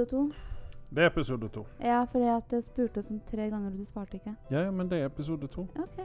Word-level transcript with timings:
episode 0.00 0.10
to. 0.10 0.32
Det 0.90 1.02
er 1.02 1.06
episode 1.06 1.48
to. 1.48 1.66
Ja, 1.80 2.04
fordi 2.04 2.24
at 2.24 2.52
jeg 2.54 2.64
spurte 2.64 3.02
sånn 3.04 3.18
tre 3.28 3.44
ganger, 3.52 3.68
og 3.68 3.74
du 3.76 3.84
svarte 3.84 4.16
ikke. 4.16 4.30
Ja, 4.48 4.62
ja, 4.64 4.70
men 4.72 4.88
det 4.88 5.02
er 5.02 5.10
episode 5.10 5.44
to. 5.52 5.66
OK, 5.82 5.98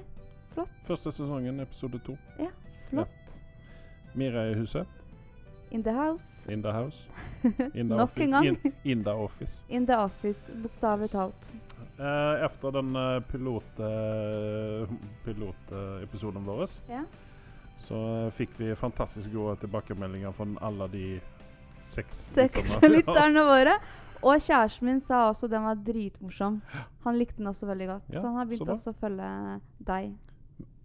flott. 0.52 0.74
Første 0.84 1.12
sesongen, 1.16 1.62
episode 1.64 2.02
to. 2.04 2.18
Flott. 2.90 3.32
Mira 4.20 4.44
er 4.44 4.52
i 4.52 4.58
huset. 4.60 4.92
In 5.72 5.86
the 5.88 5.94
house. 5.96 6.28
In 6.52 6.66
the 6.66 6.74
house. 6.76 7.00
In 7.80 7.88
the 7.88 7.96
Nok 7.96 8.10
office. 8.10 8.24
en 8.26 8.32
gang. 8.36 8.48
In, 8.50 8.74
in 8.84 9.06
the 9.08 9.14
office. 9.14 9.64
In 9.70 9.88
the 9.88 9.98
office, 10.04 10.52
bokstavelig 10.64 11.10
talt. 11.16 11.50
Eh, 12.00 12.44
efter 12.46 12.72
den 12.76 12.92
uh, 12.96 13.22
pilot, 13.32 13.80
uh, 13.80 14.92
pilotepisoden 15.24 16.44
vår 16.46 16.68
Ja. 16.90 17.06
så 17.78 17.96
eh, 18.26 18.32
fikk 18.34 18.60
vi 18.60 18.76
fantastisk 18.76 19.32
gode 19.34 19.56
tilbakemeldinger 19.64 20.32
fra 20.36 20.46
alle 20.62 20.88
de 20.92 21.20
seks 21.82 22.28
Seks 22.36 22.78
lytterne. 22.96 23.44
våre. 23.48 23.78
Og 24.26 24.42
kjæresten 24.42 24.88
min 24.88 25.02
sa 25.04 25.28
også 25.30 25.50
den 25.52 25.66
var 25.68 25.78
dritmorsom. 25.86 26.62
Han 27.06 27.18
likte 27.20 27.38
den 27.38 27.48
også 27.52 27.68
veldig 27.70 27.88
godt. 27.88 28.08
Ja, 28.10 28.22
så 28.22 28.28
han 28.28 28.40
har 28.42 28.50
begynt 28.50 28.72
også 28.74 28.94
å 28.94 28.98
følge 28.98 29.30
deg 29.88 30.16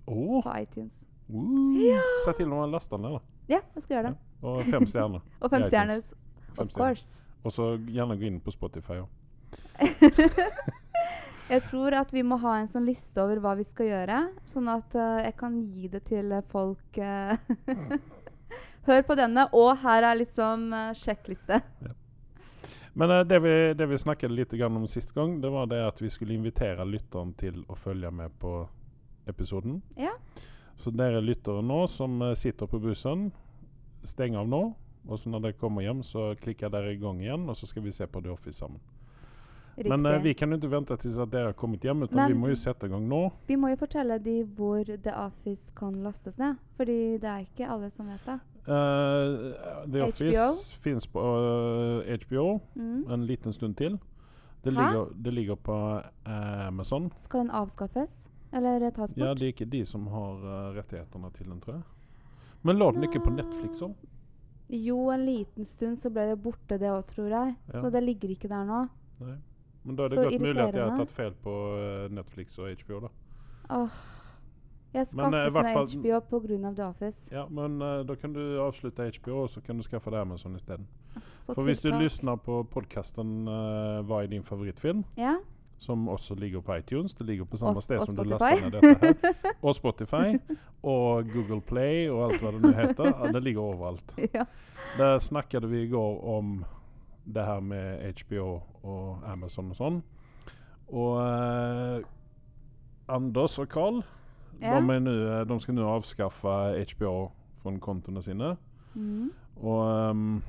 oh. 0.07 0.43
på 0.45 0.57
iTunes. 0.59 1.03
Uh. 1.33 1.81
Ja. 1.81 2.03
Se 2.27 2.37
til 2.37 2.53
å 2.53 2.67
laster 2.69 3.01
den, 3.01 3.17
da. 3.17 3.23
Ja, 3.49 3.63
jeg 3.75 3.87
skal 3.87 3.97
gjøre 3.97 4.13
det. 4.13 4.19
Og 4.43 4.63
fem 4.69 4.87
stjerner. 4.87 5.25
Og 5.43 5.51
fem 5.51 5.67
stjerner. 5.69 6.05
Of 6.59 6.73
course. 6.77 7.23
Og 7.43 7.55
så 7.55 7.73
gjerne 7.91 8.19
gå 8.21 8.29
inn 8.29 8.41
på 8.43 8.53
Spotify 8.55 9.01
òg. 9.01 9.09
jeg 11.53 11.63
tror 11.67 11.97
at 11.99 12.13
vi 12.15 12.23
må 12.27 12.39
ha 12.43 12.59
en 12.61 12.69
sånn 12.71 12.87
liste 12.87 13.23
over 13.23 13.41
hva 13.43 13.55
vi 13.59 13.65
skal 13.67 13.89
gjøre, 13.89 14.19
sånn 14.49 14.69
at 14.73 14.95
uh, 14.97 15.23
jeg 15.25 15.35
kan 15.41 15.59
gi 15.73 15.91
det 15.93 16.05
til 16.09 16.35
folk 16.53 17.01
eh. 17.01 17.35
Hør 18.87 19.03
på 19.07 19.15
denne, 19.19 19.47
og 19.55 19.77
her 19.85 20.03
er 20.03 20.19
liksom 20.19 20.71
uh, 20.75 20.93
sjekkliste. 20.99 21.61
Men 22.99 23.11
uh, 23.11 23.21
det, 23.25 23.39
vi, 23.45 23.55
det 23.79 23.87
vi 23.87 23.99
snakket 23.99 24.35
litt 24.35 24.53
grann 24.59 24.77
om 24.77 24.87
sist 24.91 25.15
gang, 25.15 25.41
det 25.41 25.51
var 25.55 25.69
det 25.71 25.81
at 25.87 26.03
vi 26.03 26.11
skulle 26.11 26.35
invitere 26.35 26.85
lytteren 26.89 27.33
til 27.39 27.63
å 27.71 27.79
følge 27.79 28.11
med 28.11 28.35
på 28.43 28.57
episoden. 29.31 29.81
Ja. 29.97 30.17
Så 30.77 30.91
dere 30.91 31.21
lyttere 31.23 31.63
nå 31.63 31.85
som 31.87 32.23
eh, 32.23 32.35
sitter 32.35 32.67
på 32.67 32.81
bussen, 32.83 33.29
steng 34.03 34.35
av 34.37 34.49
nå. 34.51 34.63
Og 35.07 35.19
så 35.19 35.31
når 35.31 35.45
dere 35.45 35.59
kommer 35.59 35.83
hjem, 35.83 36.03
så 36.07 36.33
klikker 36.39 36.71
dere 36.71 36.95
i 36.95 36.99
gang 36.99 37.21
igjen, 37.23 37.49
og 37.51 37.57
så 37.59 37.67
skal 37.67 37.83
vi 37.83 37.93
se 37.95 38.07
på 38.07 38.23
The 38.23 38.31
Office 38.31 38.59
sammen. 38.59 38.81
Riktig. 39.77 39.89
Men 39.89 40.07
uh, 40.07 40.19
vi 40.23 40.35
kan 40.35 40.53
jo 40.53 40.59
ikke 40.59 40.71
vente 40.71 40.97
til 41.01 41.15
at 41.23 41.31
dere 41.33 41.51
har 41.51 41.57
kommet 41.59 41.85
hjem, 41.87 42.05
utan 42.05 42.17
Men- 42.17 42.33
vi 42.35 42.39
må 42.39 42.51
jo 42.53 42.59
sette 42.61 42.87
i 42.87 42.93
gang 42.93 43.07
nå. 43.09 43.23
Vi 43.49 43.57
må 43.57 43.71
jo 43.73 43.79
fortelle 43.81 44.19
de 44.23 44.43
hvor 44.45 44.85
The 44.85 45.15
Office 45.17 45.73
kan 45.77 46.03
lastes 46.05 46.39
ned. 46.39 46.59
Fordi 46.77 47.19
det 47.23 47.31
er 47.31 47.47
ikke 47.47 47.71
alle 47.71 47.91
som 47.91 48.11
vet 48.11 48.27
det. 48.27 48.39
Eh, 48.63 49.53
The 49.93 49.99
HBO? 49.99 50.09
Office 50.09 50.75
fins 50.83 51.07
på 51.07 51.21
uh, 51.21 52.03
HBO 52.27 52.61
Mm. 52.75 53.11
en 53.11 53.27
liten 53.27 53.53
stund 53.53 53.77
til. 53.77 53.99
Det 54.65 54.73
ligger, 54.73 55.09
det 55.25 55.33
ligger 55.35 55.55
på 55.55 55.75
uh, 56.27 56.67
Amazon. 56.67 57.11
Skal 57.19 57.41
den 57.41 57.51
avskaffes? 57.51 58.29
Eller 58.53 58.91
tas 58.91 59.11
bort? 59.11 59.17
Ja, 59.19 59.35
det 59.35 59.43
er 59.43 59.53
ikke 59.53 59.65
de 59.73 59.85
som 59.87 60.07
har 60.07 60.35
eh, 60.45 60.75
rettighetene 60.77 61.31
til 61.33 61.47
den, 61.49 61.61
tror 61.61 61.73
jeg. 61.75 61.83
Men 62.63 62.77
lå 62.77 62.91
den 62.93 63.03
ikke 63.03 63.21
på 63.25 63.31
Netflix 63.33 63.81
òg? 63.83 63.95
Jo, 64.69 65.09
en 65.11 65.25
liten 65.27 65.65
stund 65.65 65.97
så 65.97 66.11
ble 66.13 66.27
det 66.31 66.37
borte, 66.43 66.77
det 66.79 66.91
òg, 66.93 67.07
tror 67.09 67.29
jeg. 67.33 67.55
Ja. 67.73 67.81
Så 67.81 67.91
det 67.91 68.03
ligger 68.05 68.29
ikke 68.29 68.49
der 68.53 68.65
nå. 68.69 68.83
Nei. 69.25 69.39
Men 69.85 69.97
da 69.97 70.05
er 70.05 70.09
det 70.13 70.19
Så 70.19 70.23
godt 70.29 70.41
mulig 70.45 70.63
at 70.63 70.75
jeg 70.75 70.85
har 70.91 70.99
tatt 71.01 71.11
feil 71.11 71.33
på 71.43 71.55
eh, 71.79 72.09
Netflix 72.15 72.59
og 72.59 72.69
HBO, 72.85 73.01
da. 73.01 73.09
Åh. 73.71 73.89
Jeg 74.93 75.01
eh, 75.01 75.07
skaffet 75.07 75.53
meg 75.53 75.73
fall- 75.73 75.89
HBO 76.03 76.21
pga. 76.21 76.73
The 76.77 76.85
Office. 76.87 77.29
Ja, 77.33 77.47
men 77.51 77.83
uh, 77.83 78.03
da 78.07 78.15
kan 78.15 78.33
du 78.33 78.41
avslutte 78.61 79.11
HBO, 79.19 79.43
og 79.43 79.51
så 79.51 79.61
kan 79.65 79.77
du 79.77 79.83
skaffe 79.83 80.11
deg 80.11 80.21
Amazon 80.21 80.55
isteden. 80.57 80.87
Så 81.47 81.55
For 81.55 81.63
hvis 81.63 81.79
du 81.83 81.89
lysner 81.91 82.37
på 82.37 82.63
podkasten 82.71 83.49
uh, 83.49 84.03
'Hva 84.05 84.23
er 84.23 84.27
din 84.27 84.43
favorittfilm?', 84.43 85.05
Ja. 85.17 85.37
som 85.79 86.09
også 86.09 86.35
ligger 86.39 86.61
på 86.61 86.75
iTunes 86.77 87.15
Det 87.15 87.27
ligger 87.27 87.45
på 87.45 87.57
samme 87.57 87.77
Og- 87.77 87.83
sted 87.83 87.99
og 87.99 88.07
som 88.07 88.17
du 88.17 88.23
laster 88.23 88.61
ned 88.61 88.71
dette 88.71 88.99
her. 89.01 89.33
Og 89.63 89.75
Spotify. 89.75 90.39
Og 90.83 91.25
Google 91.33 91.61
Play 91.61 92.09
og 92.11 92.33
alt 92.33 92.41
hva 92.43 92.51
det 92.53 92.63
nå 92.63 92.71
heter. 92.73 93.05
Ja, 93.25 93.33
det 93.33 93.43
ligger 93.43 93.61
overalt. 93.61 94.15
ja. 94.35 94.45
Der 94.99 95.19
snakket 95.19 95.71
vi 95.71 95.83
i 95.83 95.89
går 95.89 96.25
om 96.37 96.65
det 97.35 97.45
her 97.45 97.61
med 97.61 98.13
HBO 98.23 98.61
og 98.83 99.19
Amazon 99.27 99.71
og 99.71 99.77
sånn. 99.77 100.03
Og 100.93 101.17
uh, 101.19 102.03
Anders 103.09 103.59
og 103.59 103.69
Carl 103.69 104.03
Ja. 104.63 104.81
de, 104.81 104.91
er 104.95 105.01
nu, 105.01 105.15
eh, 105.27 105.45
de 105.49 105.61
skal 105.61 105.75
nå 105.75 105.87
avskaffe 105.91 106.57
HBO 106.95 107.31
från 107.63 107.81
kontona 107.81 108.23
sine. 108.23 108.57
Mm. 108.95 109.31
Og 109.57 110.11
um, 110.11 110.43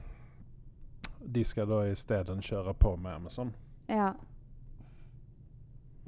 de 1.25 1.43
skal 1.43 1.67
da 1.69 1.83
istället 1.91 2.43
kjøre 2.43 2.73
på 2.73 2.95
med 2.95 3.15
Amazon. 3.15 3.53
ja. 3.89 4.13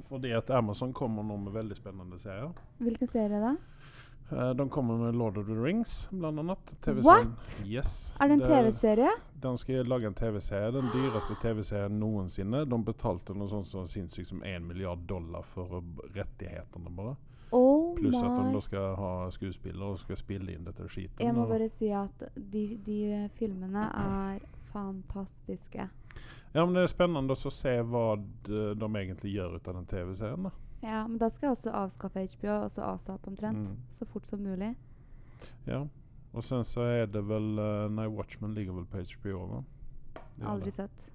Fordi 0.06 0.30
at 0.32 0.50
Amazon 0.50 0.92
kommer 0.92 1.22
nå 1.22 1.36
med 1.36 1.52
veldig 1.52 1.76
spennende 1.76 2.18
serier. 2.18 2.52
Hvilken 2.78 3.08
serie 3.10 3.40
da? 3.42 3.56
Eh, 4.30 4.50
de 4.50 4.68
kommer 4.68 4.96
med 4.96 5.14
Lord 5.14 5.38
of 5.38 5.46
the 5.46 5.54
Rings, 5.54 6.08
blant 6.10 6.38
annet. 6.38 6.58
What? 6.86 7.62
Yes. 7.66 8.14
Er 8.20 8.28
det 8.28 8.34
en 8.34 8.40
TV-serie? 8.40 9.10
De 9.42 9.58
skal 9.58 9.86
lage 9.86 10.06
en 10.06 10.14
TV-serie. 10.14 10.70
Den 10.72 10.90
dyreste 10.94 11.34
TV-serien 11.42 11.98
noensinne. 12.00 12.64
De 12.64 12.78
betalte 12.84 13.34
noe 13.34 13.48
sånt 13.48 13.68
som 13.70 13.86
sinnssykt 13.88 14.28
som 14.28 14.42
1 14.42 14.62
milliard 14.66 15.06
dollar 15.06 15.42
for 15.42 15.78
eh, 15.78 15.92
rettighetene, 16.16 16.90
bare. 16.96 17.16
Pluss 17.96 18.16
at 18.22 18.36
de 18.36 18.52
da 18.54 18.60
skal 18.64 18.96
ha 19.00 19.12
skuespillere 19.34 19.92
og 19.92 20.00
skal 20.02 20.18
spille 20.20 20.52
inn 20.54 20.66
dette 20.66 20.88
skiten. 20.88 21.22
Jeg 21.24 21.34
må 21.34 21.46
og- 21.46 21.54
bare 21.54 21.68
si 21.72 21.90
at 21.90 22.28
de, 22.36 22.66
de 22.86 23.28
filmene 23.38 23.88
er 23.88 24.40
fantastiske. 24.72 25.88
Ja, 26.52 26.64
men 26.64 26.74
det 26.74 26.82
er 26.86 26.92
spennende 26.92 27.34
å 27.36 27.52
se 27.52 27.74
hva 27.84 28.06
de, 28.46 28.74
de 28.74 28.86
egentlig 29.00 29.34
gjør 29.34 29.56
ut 29.58 29.68
av 29.68 29.74
den 29.74 29.86
TV-serien. 29.90 30.48
da. 30.48 30.50
Ja, 30.82 31.06
men 31.06 31.18
da 31.18 31.28
skal 31.32 31.48
jeg 31.48 31.56
også 31.56 31.72
avskaffe 31.74 32.26
HBO, 32.36 32.52
også 32.64 32.82
ASAP 32.84 33.28
omtrent. 33.28 33.70
Mm. 33.70 33.78
Så 33.90 34.06
fort 34.08 34.26
som 34.28 34.40
mulig. 34.44 34.74
Ja. 35.66 35.82
Og 36.36 36.44
sen 36.44 36.64
så 36.68 36.84
er 36.84 37.06
det 37.08 37.22
vel 37.24 37.56
uh, 37.58 37.88
Nei, 37.92 38.06
Watchmen 38.12 38.54
ligger 38.54 38.76
vel 38.76 38.86
på 38.90 39.00
HBO, 39.00 39.38
va? 39.50 39.62
Aldri 40.52 40.72
sett. 40.74 41.08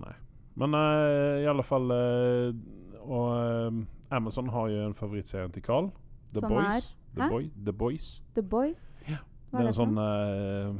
Nei. 0.00 0.14
Men 0.56 0.74
uh, 0.74 1.42
i 1.42 1.48
alle 1.50 1.64
fall 1.66 1.90
uh, 1.92 2.54
Og 3.02 3.82
Amazon 4.10 4.48
har 4.48 4.68
jo 4.68 4.84
en 4.86 4.94
favorittserie 4.94 5.48
til 5.52 5.62
Carl. 5.62 5.90
The 6.32 6.40
Som 6.40 6.52
Boys. 6.52 6.66
er? 6.66 6.92
The, 7.16 7.28
Boy, 7.30 7.50
The 7.64 7.72
Boys. 7.72 8.22
The 8.34 8.42
Boys? 8.42 8.98
Ja, 9.08 9.22
Hva 9.50 9.58
det 9.58 9.64
er 9.64 9.70
en 9.70 9.76
sånn 9.76 9.98
uh, 9.98 10.76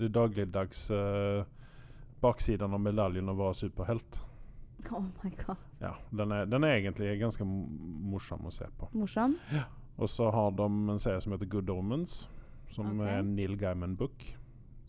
Det 0.00 0.08
dagligdags 0.14 0.86
uh, 0.90 1.42
Baksiden 2.22 2.72
av 2.72 2.80
medaljen 2.80 3.28
å 3.28 3.34
være 3.36 3.58
superhelt. 3.58 4.20
Oh 4.90 5.04
my 5.22 5.30
god. 5.42 5.60
Ja, 5.82 5.92
den 6.10 6.32
er, 6.34 6.46
den 6.50 6.64
er 6.64 6.76
egentlig 6.76 7.18
ganske 7.20 7.44
morsom 7.46 8.46
å 8.46 8.52
se 8.54 8.66
på. 8.78 8.88
Morsom? 8.94 9.36
Og 9.98 10.10
så 10.10 10.30
har 10.30 10.54
de 10.58 10.68
en 10.90 11.02
serie 11.02 11.20
som 11.22 11.34
heter 11.34 11.50
Good 11.50 11.70
Omens, 11.70 12.22
som 12.72 12.88
okay. 12.94 13.10
er 13.10 13.22
en 13.22 13.34
Neil 13.36 13.56
Gaiman-book. 13.58 14.24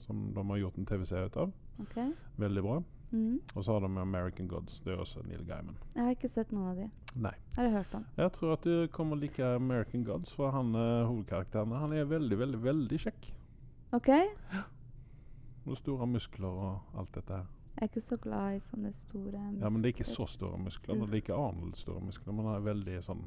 Som 0.06 0.30
de 0.36 0.44
har 0.50 0.62
gjort 0.62 0.78
en 0.78 0.88
TV-serie 0.90 1.30
ut 1.32 1.38
av. 1.46 1.54
Okay. 1.86 2.12
Veldig 2.42 2.64
bra. 2.66 2.78
Mm. 3.14 3.40
Og 3.56 3.64
så 3.64 3.74
har 3.76 3.80
de 3.80 4.00
American 4.02 4.48
Gods. 4.48 4.80
Det 4.80 4.94
er 4.94 4.98
også 4.98 5.22
Neil 5.28 5.46
Gaiman. 5.46 5.78
Jeg 5.96 6.04
har 6.04 6.16
ikke 6.16 6.30
sett 6.34 6.52
noen 6.52 6.72
av 6.72 6.78
de. 6.82 6.88
Nei. 7.22 7.34
Eller 7.58 7.76
hørt 7.78 7.94
om. 7.94 8.06
Jeg 8.18 8.32
tror 8.34 8.54
at 8.56 8.64
du 8.66 8.88
kommer 8.92 9.20
like 9.22 9.46
American 9.46 10.04
Gods, 10.04 10.34
for 10.34 10.50
han 10.52 10.74
uh, 10.76 11.06
hovedkarakteren 11.06 11.76
han 11.78 11.94
er 11.94 12.10
veldig, 12.10 12.40
veldig, 12.40 12.62
veldig 12.64 13.00
kjekk. 13.06 13.28
OK? 13.94 14.10
Jeg 14.10 14.64
Og 15.70 15.78
store 15.78 16.08
muskler 16.10 16.50
og 16.50 17.00
alt 17.00 17.14
dette 17.16 17.38
her. 17.38 17.46
Jeg 17.74 17.86
er 17.86 17.90
ikke 17.90 18.02
så 18.02 18.18
glad 18.22 18.56
i 18.56 18.60
sånne 18.62 18.90
store 18.98 19.40
muskler. 19.40 19.62
Ja, 19.64 19.70
men 19.70 19.82
det 19.82 19.88
er 19.88 19.94
ikke 19.94 20.10
så 20.10 20.26
store 20.28 20.58
muskler. 20.60 20.98
Det 21.06 21.14
er 21.14 21.22
ikke 21.22 21.38
Arnold 21.38 21.78
store 21.80 22.02
muskler, 22.04 22.34
men 22.34 22.50
han 22.50 22.58
er 22.58 22.66
veldig 22.66 23.00
sånn 23.06 23.26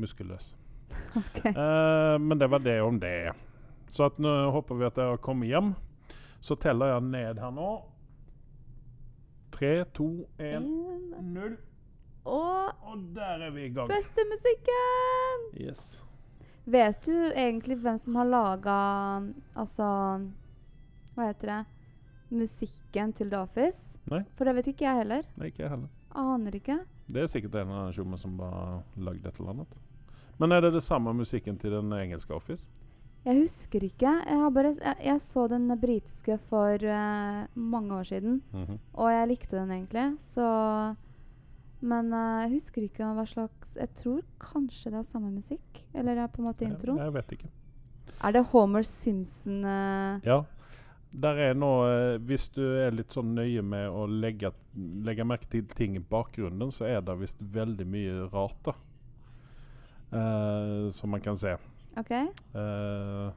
muskelløs. 0.00 0.54
Ok. 1.18 1.44
uh, 1.44 2.16
men 2.20 2.38
det 2.38 2.48
var 2.50 2.62
det 2.62 2.78
om 2.82 2.98
det. 3.00 3.32
Så 3.92 4.08
nå 4.22 4.32
håper 4.54 4.78
vi 4.78 4.86
at 4.86 4.96
dere 4.96 5.18
kommer 5.20 5.50
hjem. 5.50 5.74
Så 6.40 6.56
teller 6.56 6.94
jeg 6.94 7.10
ned 7.10 7.40
her 7.42 7.52
nå. 7.54 7.70
Tre, 9.62 9.84
to, 9.94 10.26
én, 10.42 10.56
En- 10.56 11.34
null. 11.34 11.52
Og 12.24 12.72
Og 12.82 12.98
der 13.14 13.44
er 13.46 13.50
vi 13.50 13.64
i 13.66 13.68
gang. 13.68 13.88
beste 13.88 14.24
musikken! 14.30 15.44
Yes. 15.68 16.02
Vet 16.66 16.98
du 17.06 17.12
egentlig 17.30 17.76
hvem 17.78 17.98
som 17.98 18.14
har 18.16 18.24
laga 18.24 19.22
Altså 19.56 19.86
Hva 21.14 21.26
heter 21.28 21.46
det? 21.46 21.66
Musikken 22.30 23.12
til 23.12 23.30
The 23.30 23.38
Office? 23.38 23.98
Nei. 24.10 24.22
For 24.36 24.44
det 24.44 24.54
vet 24.56 24.66
ikke 24.72 24.84
jeg 24.88 24.96
heller. 24.96 25.22
Nei, 25.36 25.46
ikke 25.52 25.62
jeg 25.62 25.70
heller. 25.70 25.88
Aner 26.14 26.50
ikke. 26.58 26.78
Det 27.12 27.22
er 27.22 27.26
sikkert 27.26 27.54
en 27.62 27.70
av 27.70 27.92
tjommene 27.92 28.18
som 28.18 28.38
har 28.40 28.82
lagd 28.96 29.26
et 29.26 29.38
eller 29.38 29.50
annet. 29.50 29.76
Men 30.40 30.52
er 30.52 30.60
det 30.60 30.72
det 30.72 30.82
samme 30.82 31.12
musikken 31.14 31.58
til 31.58 31.70
den 31.70 31.92
engelske 31.92 32.34
Office? 32.34 32.66
Jeg 33.24 33.38
husker 33.38 33.84
ikke. 33.86 34.10
Jeg, 34.26 34.38
har 34.40 34.50
bare, 34.50 34.72
jeg, 34.82 34.96
jeg 35.04 35.20
så 35.22 35.44
den 35.48 35.68
britiske 35.78 36.38
for 36.50 36.74
uh, 36.82 37.44
mange 37.54 37.94
år 37.94 38.02
siden, 38.08 38.40
Mhm. 38.52 38.78
og 38.94 39.10
jeg 39.12 39.28
likte 39.28 39.56
den 39.56 39.70
egentlig, 39.70 40.16
så 40.20 40.96
Men 41.82 42.12
uh, 42.14 42.42
jeg 42.42 42.50
husker 42.52 42.82
ikke 42.82 43.04
hva 43.14 43.24
slags 43.26 43.76
Jeg 43.76 43.88
tror 43.98 44.20
kanskje 44.38 44.90
det 44.90 44.98
er 45.00 45.02
samme 45.02 45.30
musikk. 45.34 45.80
Eller 45.94 46.12
er 46.22 46.26
på 46.30 46.38
en 46.42 46.46
måte 46.48 46.62
intro. 46.64 46.94
Jeg, 46.96 47.04
jeg 47.04 47.14
vet 47.14 47.32
ikke. 47.32 47.48
Er 48.24 48.32
det 48.32 48.44
Homer 48.52 48.82
Simpson 48.82 49.64
uh, 49.64 50.18
Ja. 50.26 50.42
Der 51.12 51.34
er 51.50 51.54
nå, 51.54 52.18
Hvis 52.24 52.48
du 52.54 52.62
er 52.62 52.90
litt 52.90 53.12
sånn 53.12 53.34
nøye 53.34 53.62
med 53.62 53.88
å 53.90 54.06
legge, 54.06 54.50
legge 55.04 55.24
merke 55.24 55.46
til 55.50 55.66
ting 55.76 55.96
i 55.96 56.00
bakgrunnen, 56.00 56.70
så 56.72 56.86
er 56.88 57.00
det 57.04 57.18
visst 57.20 57.36
veldig 57.42 57.84
mye 57.86 58.28
rart, 58.32 58.56
da. 58.64 58.72
Som 60.92 61.10
man 61.10 61.20
kan 61.20 61.36
se. 61.36 61.56
OK? 61.96 62.10
Uh, 62.54 63.32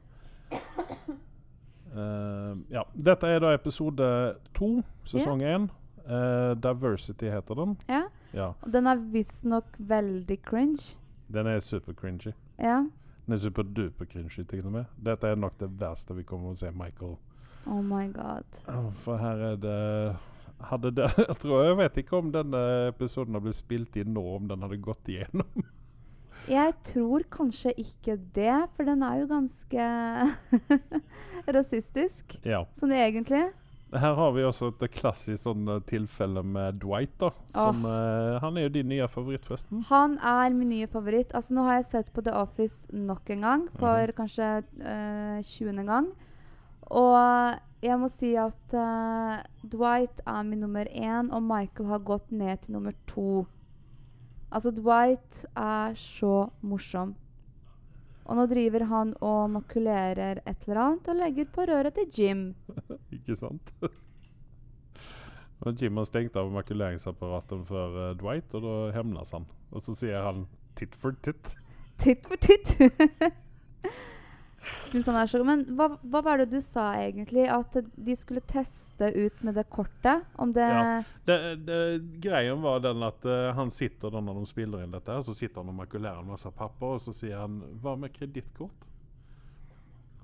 uh, 1.96 2.54
ja. 2.76 2.84
Dette 2.94 3.28
er 3.28 3.42
da 3.44 3.54
episode 3.56 4.08
to, 4.54 4.70
sesong 5.04 5.44
én. 5.44 5.70
Eh, 6.06 6.56
Diversity 6.62 7.26
heter 7.26 7.56
den. 7.56 7.78
Ja. 7.90 8.04
Ja. 8.34 8.52
Og 8.62 8.74
den 8.74 8.88
er 8.88 8.96
visstnok 8.96 9.66
veldig 9.78 10.38
cringe. 10.46 10.98
Den 11.34 11.48
er 11.48 11.60
super-cringy. 11.60 12.34
Ja. 12.60 12.84
Den 13.26 13.34
er 13.34 13.38
superduper-cringy, 13.38 14.44
til 14.50 14.66
og 14.66 14.72
med. 14.72 14.86
Dette 15.06 15.28
er 15.28 15.36
nok 15.36 15.58
det 15.60 15.70
verste 15.80 16.14
vi 16.14 16.24
kommer 16.24 16.54
å 16.54 16.60
se 16.60 16.70
Michael. 16.72 17.16
Oh 17.66 17.82
my 17.82 18.12
god. 18.14 18.62
For 19.02 19.18
her 19.18 19.42
er 19.42 19.56
det 19.56 20.16
hadde 20.70 20.92
det, 20.96 21.10
Jeg 21.28 21.38
tror 21.42 21.64
jeg 21.64 21.78
vet 21.78 21.98
ikke 21.98 22.18
om 22.18 22.30
denne 22.32 22.62
episoden 22.92 23.34
har 23.34 23.42
blitt 23.42 23.58
spilt 23.58 23.98
inn 23.98 24.14
nå, 24.14 24.22
om 24.36 24.48
den 24.48 24.62
hadde 24.62 24.78
gått 24.78 25.10
igjennom. 25.10 25.66
Jeg 26.48 26.74
tror 26.86 27.24
kanskje 27.34 27.72
ikke 27.82 28.18
det, 28.36 28.70
for 28.76 28.84
den 28.86 29.02
er 29.04 29.20
jo 29.24 29.28
ganske 29.28 29.86
rasistisk. 31.56 32.38
Ja. 32.46 32.64
Sånn 32.80 32.94
egentlig. 32.96 33.44
Her 33.96 34.16
har 34.18 34.32
vi 34.36 34.44
også 34.44 34.72
et 34.74 34.92
klassisk 34.98 35.46
sånn 35.46 35.68
eh, 35.72 35.80
tilfelle 35.88 36.42
med 36.44 36.80
Dwight. 36.82 37.14
da 37.22 37.30
som, 37.54 37.86
eh, 37.86 38.40
Han 38.42 38.58
er 38.58 38.66
jo 38.66 38.70
din 38.70 38.90
nye 38.90 39.08
favoritt, 39.08 39.46
forresten. 39.46 39.84
Han 39.90 40.18
er 40.20 40.50
min 40.54 40.70
nye 40.70 40.88
favoritt. 40.92 41.32
Altså, 41.34 41.54
nå 41.56 41.64
har 41.64 41.78
jeg 41.80 41.86
sett 41.92 42.14
på 42.14 42.24
The 42.26 42.34
Office 42.36 42.88
nok 42.92 43.30
en 43.30 43.42
gang, 43.42 43.68
for 43.80 44.08
Mhm. 44.08 44.16
kanskje 44.18 44.64
tjuende 45.46 45.86
20. 45.86 45.86
gang. 45.86 46.12
Og 46.92 47.60
jeg 47.82 47.98
må 48.00 48.10
si 48.12 48.36
at 48.36 48.74
uh, 48.74 49.42
Dwight 49.64 50.20
er 50.28 50.44
min 50.44 50.60
nummer 50.60 50.86
én, 50.86 51.32
og 51.34 51.42
Michael 51.44 51.88
har 51.90 52.00
gått 52.00 52.32
ned 52.32 52.62
til 52.62 52.74
nummer 52.74 52.94
to. 53.08 53.48
Altså, 54.56 54.72
Dwight 54.72 55.42
er 55.60 55.96
så 56.00 56.48
morsom. 56.64 57.16
Og 58.26 58.40
nå 58.40 58.46
driver 58.50 58.88
han 58.90 59.12
og 59.22 59.52
makulerer 59.54 60.40
et 60.48 60.64
eller 60.66 60.82
annet 60.82 61.10
og 61.12 61.20
legger 61.20 61.50
på 61.54 61.66
røret 61.70 61.98
til 62.00 62.08
Jim. 62.18 62.46
Ikke 63.16 63.36
sant? 63.38 63.74
og 65.66 65.82
Jim 65.82 66.00
har 66.00 66.08
stengt 66.08 66.38
av 66.40 66.50
makuleringsapparatet 66.54 67.68
for 67.68 68.00
uh, 68.00 68.12
Dwight, 68.18 68.54
og 68.58 68.66
da 68.66 68.76
hemnes 68.96 69.32
han. 69.36 69.46
Og 69.72 69.84
så 69.86 69.96
sier 69.98 70.24
han 70.24 70.46
'titt 70.76 70.96
for 71.00 71.16
titt'. 71.26 71.56
Titt 72.00 72.28
for 72.28 72.36
titt. 72.40 72.76
Syns 74.90 75.08
han 75.10 75.18
er 75.20 75.30
så 75.30 75.42
Men 75.46 75.64
hva, 75.78 75.90
hva 76.02 76.22
var 76.26 76.42
det 76.42 76.48
du 76.54 76.60
sa 76.64 76.88
egentlig? 77.00 77.46
At 77.52 77.76
de 77.76 78.16
skulle 78.18 78.44
teste 78.50 79.12
ut 79.14 79.44
med 79.46 79.58
det 79.60 79.66
kortet? 79.70 80.26
Om 80.42 80.54
det 80.56 80.66
Ja. 80.70 81.04
Det, 81.26 81.38
det, 81.66 81.78
greien 82.22 82.62
var 82.62 82.80
den 82.80 83.04
at 83.04 83.26
uh, 83.26 83.52
han 83.58 83.72
sitter 83.72 84.14
da 84.14 84.22
når 84.22 84.42
de 84.42 84.50
spiller 84.50 84.84
inn 84.84 84.94
dette, 84.94 85.16
så 85.26 85.34
sitter 85.34 85.62
han 85.62 85.72
og 85.74 85.80
makulerer 85.80 86.22
en 86.22 86.34
masse 86.34 86.50
papper, 86.54 86.98
og 86.98 87.02
så 87.02 87.14
sier 87.14 87.40
han 87.42 87.62
'hva 87.82 87.96
med 87.98 88.14
kredittkort'? 88.14 88.92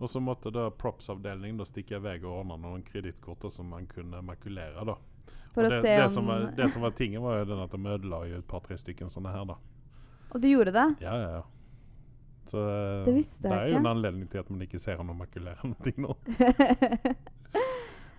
Og 0.01 0.09
så 0.09 0.19
måtte 0.19 0.49
da 0.49 0.69
props-avdelingen 0.69 1.57
da 1.57 1.65
stikke 1.65 1.99
i 1.99 2.01
vei 2.01 2.15
og 2.23 2.39
ordne 2.39 2.57
noen 2.57 2.83
kredittkort 2.83 3.45
som 3.53 3.69
man 3.69 3.85
kunne 3.87 4.21
makulere. 4.25 4.85
da. 4.85 4.95
For 5.53 5.63
Og 5.63 5.69
det, 5.69 5.81
se 5.81 5.95
det, 5.97 6.05
om 6.05 6.13
som 6.15 6.25
var, 6.25 6.51
det 6.57 6.69
som 6.71 6.81
var 6.81 6.91
tingen, 6.97 7.21
var 7.21 7.41
jo 7.41 7.45
den 7.45 7.59
at 7.59 7.71
de 7.71 7.89
ødela 7.95 8.21
et 8.25 8.47
par-tre 8.47 8.77
stykker 8.77 9.11
sånne 9.13 9.33
her, 9.33 9.45
da. 9.45 9.57
Og 10.31 10.41
du 10.41 10.47
gjorde 10.47 10.71
det? 10.71 10.87
Ja, 11.03 11.15
ja, 11.19 11.29
ja. 11.37 11.41
Så 12.49 12.57
eh, 12.57 13.05
Det 13.05 13.13
visste 13.15 13.47
jeg 13.47 13.51
det 13.51 13.57
er 13.57 13.67
jo 13.69 13.75
ikke. 13.75 13.79
en 13.83 13.91
anledning 13.91 14.29
til 14.31 14.37
at 14.41 14.49
man 14.49 14.61
ikke 14.65 14.79
ser 14.79 14.97
ham 14.97 15.11
makulere 15.15 15.73
ting 15.85 16.01
nå. 16.03 16.11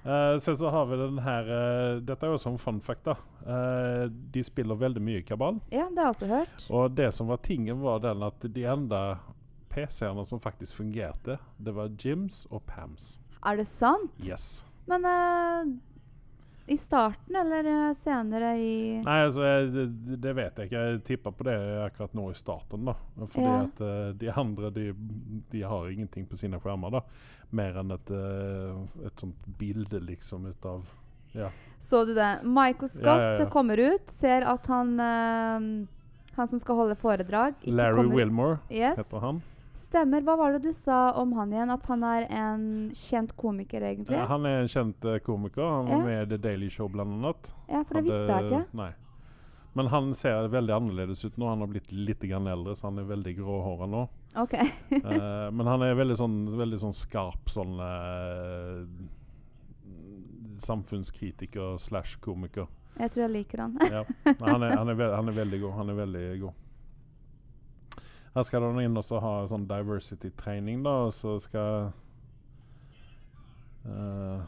uh, 0.07 0.39
sen 0.41 0.57
så 0.57 0.71
har 0.73 0.87
vi 0.91 0.97
den 1.01 1.19
her 1.25 1.43
uh, 1.51 2.01
Dette 2.07 2.27
er 2.27 2.31
jo 2.33 2.39
en 2.53 2.59
fun 2.59 2.81
fact. 2.81 3.05
da. 3.05 3.15
Uh, 3.45 4.07
de 4.35 4.43
spiller 4.47 4.75
veldig 4.79 5.03
mye 5.03 5.23
kabal. 5.23 5.61
ja, 5.73 5.89
det 5.91 5.99
har 5.99 6.13
jeg 6.13 6.17
også 6.17 6.27
hørt. 6.27 6.67
Og 6.71 6.97
det 6.97 7.13
som 7.15 7.29
var 7.29 7.37
tingen, 7.43 7.83
var 7.83 7.99
den 8.05 8.23
at 8.23 8.47
de 8.55 8.65
enda 8.65 9.03
PC-ene 9.73 10.25
som 10.29 10.41
faktisk 10.41 10.77
fungerte, 10.77 11.39
det 11.59 11.75
var 11.75 11.91
Jims 11.99 12.47
og 12.51 12.63
Pams. 12.67 13.19
Er 13.45 13.57
det 13.57 13.67
sant? 13.67 14.13
Yes. 14.23 14.65
Men 14.87 15.03
i 16.67 16.77
starten 16.79 17.37
eller 17.37 17.67
eh, 17.89 17.95
senere 17.99 18.53
i 18.59 19.03
Nei, 19.03 19.17
altså, 19.27 19.43
det, 19.73 19.87
det 20.23 20.35
vet 20.37 20.59
jeg 20.61 20.71
ikke. 20.71 20.83
Jeg 20.93 21.01
tipper 21.09 21.35
på 21.35 21.47
det 21.49 21.57
akkurat 21.83 22.15
nå 22.15 22.29
i 22.31 22.35
starten. 22.39 22.85
da. 22.87 22.95
Fordi 23.27 23.47
Ja. 23.49 23.63
at 23.65 23.81
uh, 23.83 24.13
de 24.15 24.31
andre 24.31 24.71
de, 24.71 24.85
de 25.51 25.63
har 25.63 25.89
ingenting 25.91 26.27
på 26.31 26.37
sine 26.39 26.61
skjermer. 26.63 26.91
da. 26.91 27.01
Mer 27.51 27.81
enn 27.83 27.91
et, 27.93 28.11
uh, 28.15 28.79
et 29.07 29.19
sånt 29.21 29.47
bilde 29.59 30.01
liksom 30.01 30.47
ut 30.47 30.65
av 30.67 30.85
Ja. 31.35 31.51
Så 31.81 32.05
du 32.07 32.15
det? 32.15 32.41
Michael 32.45 32.89
Scott 32.91 33.41
Ja, 33.41 33.47
kommer 33.51 33.77
ut, 33.81 34.11
ser 34.11 34.45
at 34.47 34.67
han 34.67 34.95
uh, 35.01 35.87
Han 36.37 36.49
som 36.49 36.59
skal 36.61 36.77
holde 36.77 36.95
foredrag, 36.97 37.55
Larry 37.67 37.97
kommer 38.05 38.15
Wilmore 38.17 38.59
Yes. 38.71 38.99
heter 38.99 39.19
han. 39.21 39.43
Stemmer. 39.93 40.25
Hva 40.25 40.39
var 40.41 40.55
det 40.57 40.63
du 40.65 40.73
sa 40.73 41.11
om 41.21 41.35
han 41.37 41.53
igjen? 41.53 41.71
At 41.75 41.85
han 41.91 42.05
er 42.09 42.25
en 42.33 42.65
kjent 42.97 43.35
komiker, 43.37 43.85
egentlig? 43.85 44.17
Ja, 44.17 44.25
han 44.31 44.47
er 44.49 44.63
en 44.63 44.71
kjent 44.73 45.05
uh, 45.05 45.19
komiker. 45.21 45.67
Han 45.69 45.91
var 45.91 45.99
Ja. 45.99 46.05
med 46.07 46.23
i 46.23 46.31
The 46.31 46.39
Daily 46.49 46.71
Show 46.73 46.89
blant 46.89 47.13
annet. 47.13 47.53
Ja, 47.69 47.83
for 47.85 48.01
det 48.01 48.07
visste 48.09 48.27
jeg 48.31 48.49
ikke. 48.49 48.63
Nei. 48.81 48.91
Men 49.77 49.87
han 49.93 50.15
ser 50.17 50.49
veldig 50.53 50.75
annerledes 50.77 51.25
ut 51.25 51.37
nå. 51.37 51.49
Han 51.49 51.61
har 51.65 51.69
blitt 51.69 51.93
litt 51.93 52.25
grann 52.25 52.49
eldre, 52.49 52.75
så 52.77 52.89
han 52.89 52.99
er 53.01 53.09
veldig 53.09 53.37
gråhåra 53.37 53.89
nå. 53.89 54.07
OK. 54.41 54.55
uh, 54.57 55.51
men 55.57 55.67
han 55.69 55.85
er 55.85 55.95
veldig 56.01 56.17
sånn, 56.17 56.39
veldig 56.57 56.81
sånn 56.87 56.97
skarp 56.97 57.53
sånn 57.53 57.77
uh, 57.81 58.85
Samfunnskritiker 60.63 61.77
slash 61.81 62.17
komiker. 62.25 62.69
Jeg 62.97 63.13
tror 63.13 63.27
jeg 63.27 63.33
liker 63.37 63.65
han. 63.67 63.79
Ja. 63.93 64.03
Han, 64.41 64.63
er, 64.63 64.77
han, 64.77 64.89
er 64.93 65.15
han 65.17 65.29
er 65.29 65.37
veldig 65.37 65.61
god. 65.65 65.73
Han 65.81 65.93
er 65.93 66.01
veldig 66.01 66.27
god. 66.47 66.59
Her 68.33 68.47
skal 68.49 68.65
de 68.65 68.85
inn 68.87 68.97
og 68.97 69.05
så 69.05 69.21
ha 69.21 69.33
sånn 69.49 69.67
diversity-trening, 69.69 70.81
da, 70.87 70.95
og 71.09 71.13
så 71.13 71.37
skal 71.43 71.91
uh, 73.85 74.41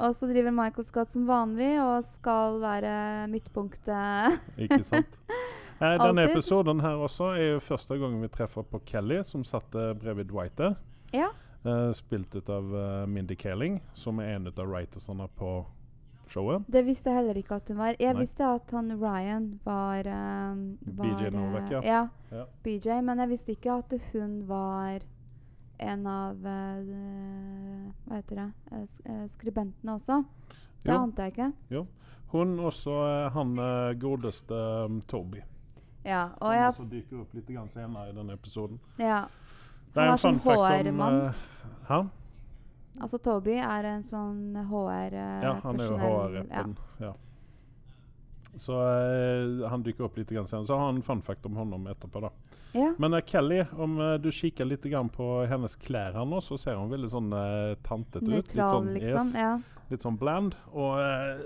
Og 0.00 0.16
så 0.18 0.26
driver 0.30 0.54
Michael 0.54 0.86
Scott 0.88 1.14
som 1.14 1.28
vanlig 1.28 1.70
og 1.78 2.02
skal 2.08 2.58
være 2.62 2.92
midtpunktet. 3.30 4.40
Ikke 4.66 4.82
sant? 4.88 5.16
Eh, 5.80 5.94
denne 5.96 6.26
episoden 6.28 6.82
her 6.84 7.00
også 7.00 7.30
er 7.38 7.46
jo 7.54 7.60
første 7.64 7.96
gangen 7.96 8.20
vi 8.20 8.28
treffer 8.28 8.66
på 8.68 8.82
Kelly, 8.84 9.22
som 9.24 9.46
satt 9.48 9.70
brevet 9.72 10.02
bredvid 10.02 10.26
Dwight 10.28 10.58
der. 10.60 10.74
Ja. 11.16 11.30
Uh, 11.64 11.88
spilt 11.96 12.34
ut 12.36 12.50
av 12.52 12.68
uh, 12.68 13.06
Mindy 13.08 13.32
Kaling, 13.32 13.78
som 13.96 14.20
er 14.20 14.34
en 14.34 14.50
av 14.50 14.60
writersene 14.60 15.24
på 15.40 15.54
showet. 16.30 16.64
Det 16.72 16.82
visste 16.86 17.10
jeg 17.10 17.18
heller 17.20 17.38
ikke 17.40 17.54
at 17.60 17.68
hun 17.68 17.78
var. 17.78 17.94
Jeg 18.00 18.14
Nei. 18.14 18.20
visste 18.22 18.44
at 18.46 18.70
han 18.76 18.90
Ryan 19.00 19.46
var, 19.64 20.08
um, 20.52 20.78
var 20.82 21.04
BJ 21.04 21.30
Novak, 21.34 21.70
ja. 21.70 21.80
ja. 21.84 22.02
Ja. 22.32 22.44
BJ, 22.64 23.00
men 23.02 23.18
jeg 23.18 23.28
visste 23.28 23.52
ikke 23.56 23.72
at 23.78 23.94
hun 24.12 24.36
var 24.48 25.00
en 25.80 26.06
av 26.06 26.36
uh, 26.44 27.92
Hva 28.06 28.20
heter 28.20 28.42
det? 28.42 28.48
uh, 29.08 29.24
skribentene 29.32 29.94
også. 29.94 30.22
Det 30.84 30.92
Jo. 30.94 31.02
ante 31.02 31.22
jeg 31.22 31.32
ikke. 31.36 31.86
Hun 32.32 32.58
også 32.60 32.90
uh, 32.90 33.32
han 33.34 33.56
godeste 34.00 34.54
um, 34.86 35.00
Toby. 35.08 35.42
Ja, 36.04 36.28
og 36.40 36.54
Som 36.54 36.84
også 36.84 36.96
dukker 36.96 37.20
opp 37.20 37.34
litt 37.34 37.50
senere 37.70 38.08
i 38.08 38.14
denne 38.16 38.32
episoden. 38.32 38.80
ja. 38.98 39.24
Det 39.92 39.98
er 39.98 40.00
Han 40.00 40.08
en 40.08 40.12
er 40.14 40.20
sånn 40.22 40.36
fun 40.38 40.54
fact 40.54 40.86
om, 40.86 41.00
eh, 41.02 41.34
Hæ? 41.88 41.96
Altså 42.98 43.20
Toby 43.22 43.56
er 43.62 43.86
en 43.92 44.02
sånn 44.04 44.56
HR-personell. 44.58 45.44
Ja, 45.44 45.56
han 45.62 45.80
er 45.80 45.90
jo 45.90 45.98
HR-rappen. 46.00 46.78
Ja. 47.00 47.12
Så 48.58 48.76
eh, 48.82 49.68
han 49.70 49.84
dukker 49.86 50.08
opp 50.08 50.18
litt 50.18 50.32
senere. 50.32 50.66
Så 50.66 50.76
har 50.76 50.88
han 50.90 51.02
fun 51.06 51.22
fact 51.22 51.46
om 51.46 51.56
honom 51.56 51.86
etterpå. 51.90 52.20
da. 52.26 52.32
Ja. 52.72 52.80
ja. 52.80 52.92
Men 52.98 53.14
uh, 53.14 53.20
Kelly, 53.26 53.64
om 53.78 53.98
uh, 53.98 54.14
du 54.18 54.30
kikker 54.34 54.68
litt 54.68 54.86
på 55.16 55.28
hennes 55.50 55.76
klær 55.76 56.14
her 56.18 56.26
nå, 56.26 56.40
så 56.40 56.58
ser 56.58 56.78
hun 56.78 56.90
veldig 56.90 57.10
sånn 57.10 57.32
uh, 57.32 57.74
tantete 57.86 58.26
ut. 58.26 58.54
Litt 58.54 58.56
sånn, 58.58 58.92
liksom. 58.94 59.34
Ja. 59.38 59.52
litt 59.90 60.06
sånn 60.06 60.18
bland. 60.18 60.54
Og 60.70 61.00
eh, 61.02 61.40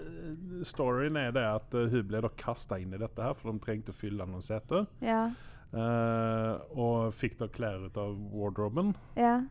storyen 0.68 1.16
er 1.16 1.32
det 1.32 1.44
at 1.48 1.74
eh, 1.76 1.88
hun 1.92 2.06
ble 2.10 2.20
kasta 2.40 2.78
inn 2.80 2.92
i 2.92 3.00
dette 3.00 3.24
her, 3.24 3.36
for 3.38 3.50
de 3.50 3.62
trengte 3.64 3.94
å 3.94 3.96
fylle 3.96 4.26
noen 4.28 4.44
seter. 4.44 4.84
Ja. 5.04 5.26
Eh, 5.74 6.50
og 6.76 7.14
fikk 7.16 7.38
da 7.40 7.48
klær 7.48 7.86
ut 7.88 8.00
av 8.00 8.16
wardroben. 8.34 8.94
ja. 9.16 9.42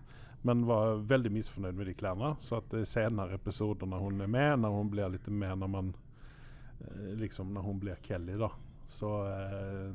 Men 0.45 0.65
var 0.67 0.97
veldig 1.07 1.31
misfornøyd 1.31 1.75
med 1.79 1.88
de 1.88 1.93
klærne. 1.95 2.33
Så 2.43 2.57
at 2.59 2.73
i 2.75 2.83
senere 2.88 3.38
episoder 3.38 3.88
når 3.88 4.01
hun 4.03 4.21
er 4.25 4.27
med, 4.27 4.57
når 4.59 4.75
hun 4.75 4.89
blir 4.91 5.12
litt 5.13 5.27
mer 5.31 5.55
når 5.55 5.71
man 5.71 5.93
eh, 6.83 7.13
Liksom 7.21 7.53
når 7.55 7.62
hun 7.63 7.79
blir 7.79 7.95
Kelly, 8.03 8.35
da, 8.41 8.50
så 8.91 9.12
eh, 9.29 9.93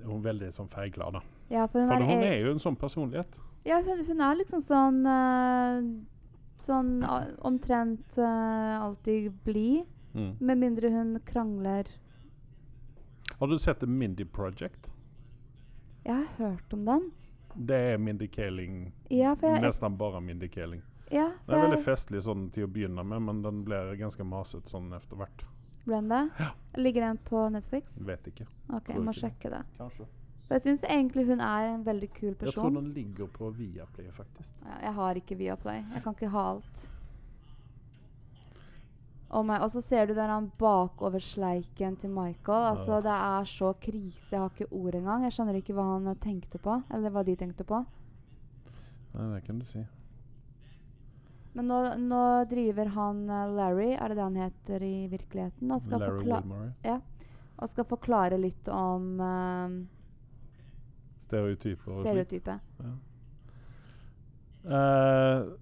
er 0.00 0.06
hun 0.06 0.22
veldig 0.24 0.52
sånn 0.54 0.70
feiglad. 0.70 1.18
da. 1.18 1.22
ja 1.50 1.66
for 1.66 1.80
hun 1.82 1.90
For 1.90 1.96
er, 1.98 2.06
hun 2.12 2.22
er 2.28 2.36
jo 2.44 2.52
en 2.54 2.62
sånn 2.62 2.78
personlighet. 2.78 3.34
Ja, 3.66 3.80
hun, 3.84 4.04
hun 4.06 4.20
er 4.24 4.38
liksom 4.38 4.62
sånn 4.64 5.02
uh, 5.04 5.82
Sånn 6.60 7.02
a- 7.04 7.26
omtrent 7.48 8.16
uh, 8.20 8.78
alltid 8.84 9.32
blid. 9.44 9.84
Mm. 10.14 10.32
Med 10.40 10.58
mindre 10.60 10.90
hun 10.92 11.14
krangler. 11.24 11.88
Har 13.38 13.48
du 13.48 13.58
sett 13.58 13.80
The 13.80 13.86
Mindy 13.88 14.24
Project? 14.24 14.90
Jeg 16.04 16.14
har 16.16 16.36
hørt 16.38 16.72
om 16.76 16.84
den. 16.84 17.06
Det 17.66 17.76
er 17.92 17.98
Mindy 17.98 18.26
Kaling. 18.32 18.92
Ja, 19.12 19.34
Nesten 19.60 19.96
bare 20.00 20.20
Mindy 20.24 20.48
Kaling. 20.48 20.82
Ja, 21.10 21.26
den 21.46 21.56
er 21.56 21.64
veldig 21.66 21.82
festlig 21.84 22.22
sånn 22.22 22.46
til 22.54 22.64
å 22.64 22.70
begynne 22.70 23.02
med, 23.04 23.24
men 23.26 23.42
den 23.42 23.64
blir 23.66 23.90
ganske 23.98 24.24
masete 24.24 24.70
sånn 24.70 24.92
etter 24.94 25.18
hvert. 25.18 25.42
Ble 25.84 25.98
den 25.98 26.08
det? 26.12 26.48
Ligger 26.78 27.08
den 27.08 27.18
på 27.26 27.42
Netflix? 27.52 27.98
Vet 28.06 28.30
ikke. 28.30 28.46
Ok, 28.70 28.92
jeg 28.94 29.02
må 29.02 29.10
ikke 29.12 29.26
sjekke 29.26 29.52
det. 29.56 29.62
Kanskje. 29.80 30.06
For 30.46 30.58
jeg 30.58 30.64
syns 30.66 30.86
egentlig 30.86 31.26
hun 31.28 31.42
er 31.46 31.68
en 31.74 31.84
veldig 31.86 32.08
kul 32.14 32.32
person. 32.34 32.46
Jeg 32.48 32.56
tror 32.56 32.72
den 32.78 32.88
ligger 32.94 33.28
på 33.34 33.50
Viaplay, 33.58 34.08
faktisk. 34.14 34.54
Ja, 34.64 34.78
jeg 34.86 34.94
har 35.00 35.20
ikke 35.20 35.38
Viaplay. 35.38 35.84
Jeg 35.94 36.02
kan 36.06 36.16
ikke 36.16 36.30
ha 36.32 36.46
alt. 36.54 36.88
Og, 39.30 39.44
my, 39.46 39.60
og 39.62 39.70
så 39.70 39.80
ser 39.84 40.06
du 40.10 40.14
der 40.16 40.26
han 40.26 40.48
bakoversleiken 40.58 41.96
til 42.02 42.10
Michael. 42.10 42.64
Altså, 42.72 42.96
Ja. 42.98 43.00
Det 43.06 43.14
er 43.14 43.44
så 43.46 43.72
krise. 43.80 44.32
Jeg 44.32 44.40
har 44.40 44.50
ikke 44.50 44.72
ord 44.72 44.94
engang. 44.98 45.22
Jeg 45.22 45.32
skjønner 45.36 45.54
ikke 45.60 45.74
hva 45.76 45.84
han 45.92 46.06
eh, 46.10 46.16
tenkte 46.24 46.58
på. 46.58 46.82
Eller 46.90 47.10
hva 47.14 47.22
de 47.24 47.36
tenkte 47.36 47.64
på. 47.64 47.84
Nei, 49.14 49.28
det 49.34 49.44
kan 49.46 49.58
du 49.58 49.64
si. 49.70 49.84
Men 51.54 51.66
nå, 51.66 51.78
nå 51.98 52.24
driver 52.50 52.90
han 52.94 53.22
eh, 53.30 53.54
Larry, 53.54 53.92
er 53.94 54.08
det 54.08 54.16
det 54.18 54.26
han 54.26 54.36
heter 54.38 54.82
i 54.86 55.06
virkeligheten? 55.10 55.70
Og 55.74 55.80
skal, 55.82 55.98
Larry 56.02 56.20
forkla 56.26 56.72
Ja. 56.84 56.98
og 57.58 57.68
skal 57.68 57.84
forklare 57.84 58.38
litt 58.38 58.68
om 58.68 59.20
um, 59.20 59.88
Stereotyper 61.20 61.90
og 61.92 62.02
slikt. 62.02 62.06
stereotypet. 62.06 62.60
Uh, 64.64 65.54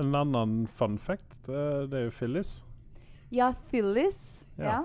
en 0.00 0.14
annen 0.14 0.66
fun 0.66 0.98
fact, 0.98 1.48
eh, 1.48 1.86
det 1.90 1.98
er 1.98 2.04
jo 2.04 2.10
Phyllis. 2.14 2.60
Ja, 3.30 3.54
Phyllis. 3.70 4.44
Ja. 4.56 4.84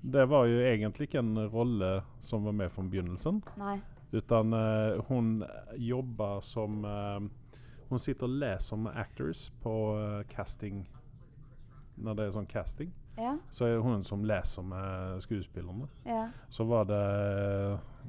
Det 0.00 0.24
var 0.26 0.46
jo 0.50 0.58
egentlig 0.58 1.06
ikke 1.06 1.20
en 1.22 1.38
rolle 1.52 2.02
som 2.20 2.44
var 2.44 2.52
med 2.52 2.72
fra 2.74 2.82
begynnelsen. 2.82 3.38
Nei. 3.56 3.76
Utan 4.10 4.52
uh, 4.52 4.98
hun 5.08 5.44
jobber 5.76 6.40
som 6.40 6.84
uh, 6.84 7.22
Hun 7.88 7.98
sitter 7.98 8.26
og 8.26 8.34
leser 8.40 8.76
med 8.76 8.96
actors 8.96 9.46
på 9.62 9.72
uh, 9.96 10.24
casting 10.28 10.82
Når 11.96 12.18
det 12.18 12.26
er 12.26 12.34
sånn 12.34 12.48
casting. 12.50 12.90
Ja. 13.16 13.36
Så 13.52 13.68
er 13.68 13.80
hun 13.84 14.04
som 14.04 14.24
leser 14.24 14.64
med 14.64 15.22
skuespillerne. 15.22 15.86
Ja. 16.08 16.26
Så 16.50 16.64
var 16.64 16.86
det 16.88 17.00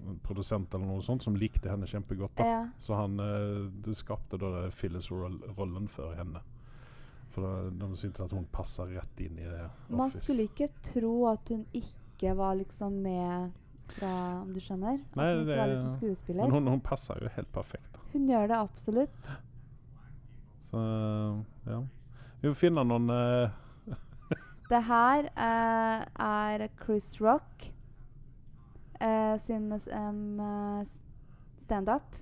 en 0.07 0.19
produsent 0.23 0.73
eller 0.73 0.87
noe 0.87 1.03
sånt 1.03 1.23
som 1.23 1.35
likte 1.35 1.69
henne 1.69 1.87
kjempegodt. 1.87 2.37
da. 2.39 2.47
ja. 2.47 2.61
Så 2.79 2.95
han 2.95 3.19
skapte 3.93 4.39
da 4.39 4.69
Phyllis-rollen 4.71 5.91
for 5.91 6.15
henne. 6.15 6.39
For 7.33 7.69
de 7.73 7.89
syntes 7.97 8.21
at 8.21 8.33
hun 8.35 8.45
passer 8.53 8.91
rett 8.93 9.21
inn 9.25 9.39
i 9.41 9.47
det. 9.47 9.65
Man 9.89 10.11
skulle 10.13 10.45
ikke 10.45 10.69
tro 10.85 11.15
at 11.31 11.49
hun 11.49 11.65
ikke 11.73 12.35
var 12.37 12.59
liksom 12.59 12.99
med 13.03 13.51
fra 13.93 14.11
Om 14.41 14.53
du 14.53 14.61
skjønner? 14.63 15.01
Nei, 15.17 15.25
at 15.27 15.39
hun 15.39 15.47
ikke 15.47 15.57
var 15.59 15.71
liksom 15.71 15.89
skuespiller. 15.97 16.45
Men 16.45 16.55
hun, 16.55 16.69
hun 16.75 16.81
passer 16.81 17.19
jo 17.21 17.31
helt 17.35 17.49
perfekt. 17.53 17.89
da. 17.93 18.05
Hun 18.13 18.29
gjør 18.29 18.47
det 18.49 18.57
absolutt. 18.57 19.33
Så 20.71 20.83
ja. 21.67 21.81
Vi 22.41 22.49
må 22.51 22.55
finne 22.57 22.85
noen 22.87 23.11
uh, 23.13 23.51
Det 24.71 24.81
her 24.87 25.27
uh, 25.35 26.05
er 26.25 26.67
Chris 26.79 27.11
Rock 27.21 27.67
uh, 29.01 29.35
sin 29.43 29.69
um, 29.73 30.85
standup. 31.61 32.15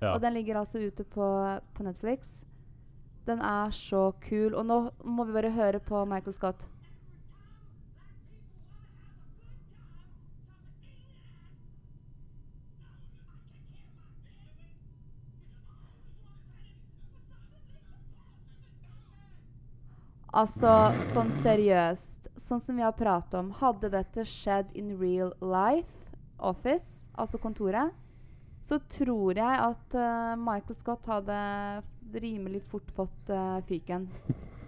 ja. 0.00 0.14
Og 0.14 0.22
den 0.22 0.32
ligger 0.38 0.60
altså 0.60 0.78
ute 0.78 1.04
på, 1.04 1.26
på 1.74 1.82
Netflix. 1.82 2.42
Den 3.26 3.40
er 3.40 3.70
så 3.70 4.10
kul. 4.28 4.54
Og 4.54 4.66
nå 4.66 4.78
må 5.04 5.26
vi 5.28 5.36
bare 5.36 5.54
høre 5.54 5.80
på 5.80 6.04
Michael 6.10 6.34
Scott. 6.34 6.68
Altså, 20.32 20.70
sånn 21.12 21.28
seriøst, 21.42 22.30
sånn 22.40 22.60
som 22.64 22.78
vi 22.78 22.84
har 22.86 22.94
pratet 22.96 23.34
om, 23.36 23.50
hadde 23.58 23.90
dette 23.92 24.24
skjedd 24.24 24.70
in 24.80 24.94
real 24.96 25.34
life, 25.44 26.08
office, 26.40 27.02
altså 27.20 27.36
kontoret, 27.42 27.92
så 28.64 28.78
tror 28.94 29.36
jeg 29.36 29.58
at 29.60 29.96
uh, 29.98 30.32
Michael 30.40 30.78
Scott 30.78 31.04
hadde 31.10 31.36
rimelig 32.14 32.62
fort 32.70 32.90
fått 32.96 33.30
uh, 33.30 33.60
fyken. 33.68 34.08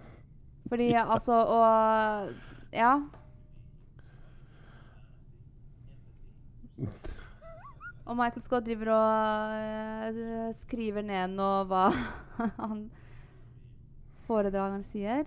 Fordi 0.69 0.93
altså 0.97 1.33
Og 1.33 2.33
Ja. 2.73 2.99
Og 8.05 8.17
Michael 8.17 8.43
Scott 8.45 8.65
driver 8.65 8.91
og 8.93 10.13
uh, 10.13 10.51
skriver 10.53 11.01
ned 11.01 11.27
nå 11.33 11.63
hva 11.65 11.87
han 12.59 12.83
foredrageren 14.27 14.83
sier. 14.85 15.25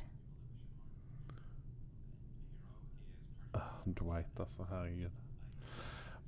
Dwight, 3.98 4.40
altså. 4.40 4.66
Herregud. 4.68 5.10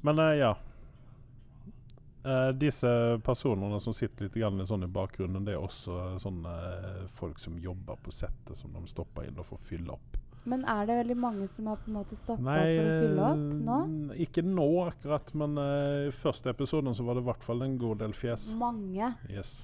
Men 0.03 0.19
uh, 0.19 0.39
ja. 0.39 0.55
Eh, 2.25 2.49
disse 2.61 2.89
personene 3.25 3.81
som 3.81 3.95
sitter 3.97 4.27
litt 4.27 4.35
grann 4.37 4.61
sånn 4.69 4.85
i 4.85 4.91
bakgrunnen, 4.93 5.45
det 5.47 5.55
er 5.57 5.63
også 5.63 5.95
eh, 6.03 6.17
sånne 6.21 6.57
eh, 6.67 7.05
folk 7.17 7.41
som 7.41 7.57
jobber 7.59 7.97
på 8.05 8.13
settet, 8.13 8.59
som 8.61 8.75
de 8.77 8.83
stopper 8.91 9.29
inn 9.29 9.41
og 9.41 9.49
får 9.49 9.63
fylle 9.71 9.95
opp. 9.95 10.19
Men 10.49 10.65
er 10.69 10.87
det 10.89 10.97
veldig 11.03 11.17
mange 11.21 11.47
som 11.53 11.69
har 11.69 11.81
på 11.81 11.91
en 11.91 11.99
måte 11.99 12.17
stoppa 12.17 12.45
for 12.45 12.81
å 12.81 12.93
fylle 13.05 13.25
opp 13.29 13.43
nå? 13.69 13.81
ikke 14.25 14.45
nå 14.45 14.69
akkurat, 14.87 15.35
men 15.43 15.61
eh, 15.61 16.09
i 16.09 16.15
første 16.17 16.53
episoden 16.53 16.97
så 16.97 17.05
var 17.09 17.17
det 17.17 17.25
i 17.25 17.29
hvert 17.31 17.45
fall 17.45 17.65
en 17.65 17.77
god 17.81 18.01
del 18.05 18.17
fjes. 18.17 18.51
Mange. 18.61 19.13
Yes. 19.33 19.63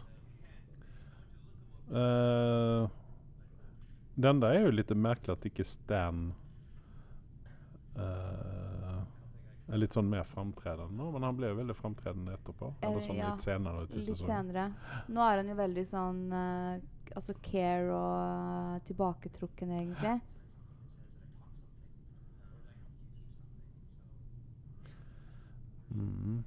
Uh, 1.86 2.88
den 4.16 4.40
der 4.40 4.56
er 4.56 4.64
jo 4.66 4.74
litt 4.74 4.90
merkelig 4.96 5.36
at 5.36 5.44
ikke 5.46 5.64
Stan 5.68 6.30
eh, 8.00 8.55
er 9.68 9.78
litt 9.82 9.94
sånn 9.96 10.08
mer 10.08 10.24
framtredende 10.30 10.94
nå, 10.94 11.08
men 11.12 11.24
han 11.26 11.36
ble 11.38 11.48
jo 11.50 11.56
veldig 11.58 11.74
framtredende 11.74 12.34
etterpå. 12.36 12.68
Eller 12.86 13.00
Eh, 13.00 13.06
sånn 13.08 13.16
ja. 13.18 13.30
litt 13.32 13.42
senere 13.42 13.82
ut 13.82 13.90
i 13.90 13.96
Litt 13.96 14.04
sesongen. 14.12 14.52
senere. 14.52 14.66
Nå 15.08 15.20
er 15.26 15.36
han 15.42 15.48
jo 15.48 15.56
veldig 15.58 15.86
sånn 15.86 16.20
uh, 16.32 16.78
Altså 17.16 17.34
care 17.40 17.86
og 17.94 18.76
uh, 18.76 18.78
tilbaketrukken, 18.88 19.70
egentlig. 19.70 20.20
Mm. 25.94 26.42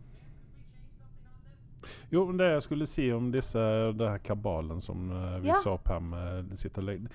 Jo, 2.10 2.24
men 2.26 2.40
det 2.40 2.48
jeg 2.50 2.62
skulle 2.66 2.88
si 2.90 3.04
om 3.14 3.28
disse, 3.34 3.62
det 3.94 4.08
her 4.10 4.22
kabalen 4.26 4.82
som 4.82 5.12
uh, 5.12 5.38
vi 5.44 5.52
Ja. 5.52 5.60
så 5.64 5.76
opp 5.78 5.92
her 5.92 6.00
med 6.02 6.50
de 6.50 6.58
sitter 6.58 6.82
og 6.82 7.10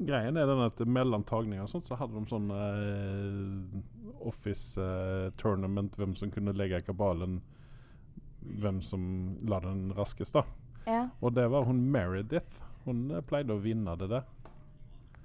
Greien 0.00 0.36
er 0.36 0.46
den 0.46 0.62
at 0.64 0.78
mellom 0.86 1.24
tagninger 1.26 1.62
og 1.62 1.70
sånt, 1.70 1.86
så 1.86 1.98
hadde 1.98 2.18
de 2.18 2.30
sånn 2.30 2.50
uh, 2.50 4.26
Office 4.26 4.78
uh, 4.80 5.30
tournament, 5.38 5.94
hvem 5.98 6.14
som 6.18 6.30
kunne 6.30 6.54
legge 6.56 6.82
kabalen 6.86 7.40
Hvem 8.40 8.80
som 8.82 9.02
la 9.44 9.58
den 9.60 9.90
raskest, 9.92 10.32
da. 10.32 10.46
Ja, 10.86 11.08
Og 11.20 11.34
det 11.36 11.44
var 11.52 11.66
hun 11.68 11.82
Meredith. 11.92 12.62
Hun 12.86 13.10
pleide 13.28 13.52
å 13.52 13.60
vinne 13.60 13.92
det 14.00 14.08
der. 14.08 14.24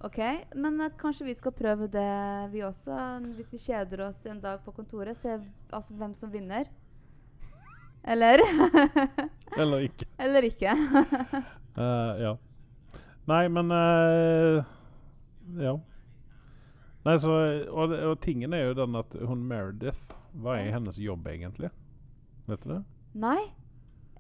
OK. 0.04 0.20
Men 0.54 0.82
uh, 0.84 0.90
kanskje 1.00 1.30
vi 1.30 1.36
skal 1.40 1.56
prøve 1.56 1.88
det, 1.88 2.10
vi 2.52 2.66
også. 2.68 2.98
Hvis 3.38 3.54
vi 3.56 3.62
kjeder 3.70 4.04
oss 4.10 4.20
en 4.28 4.42
dag 4.44 4.60
på 4.66 4.76
kontoret, 4.76 5.16
se 5.18 5.38
altså, 5.72 5.96
hvem 5.96 6.14
som 6.14 6.34
vinner. 6.34 6.68
Eller? 8.08 8.42
Eller 9.58 9.86
ikke. 9.88 10.06
Eller 10.22 10.46
ikke. 10.48 10.72
uh, 11.78 12.14
ja. 12.26 12.36
Nei, 13.28 13.48
men 13.50 13.72
uh, 13.72 14.64
Ja. 15.58 15.76
Nei, 17.06 17.18
så, 17.22 17.32
og, 17.70 17.92
og 17.94 18.16
tingen 18.22 18.54
er 18.54 18.68
jo 18.72 18.74
den 18.80 18.96
at 18.98 19.14
hun 19.30 19.44
Meredith 19.46 20.00
Hva 20.42 20.56
er 20.58 20.72
hennes 20.74 20.98
jobb, 21.02 21.28
egentlig? 21.30 21.70
Vet 22.50 22.64
du 22.66 22.72
det? 22.76 22.80
Nei. 23.14 23.40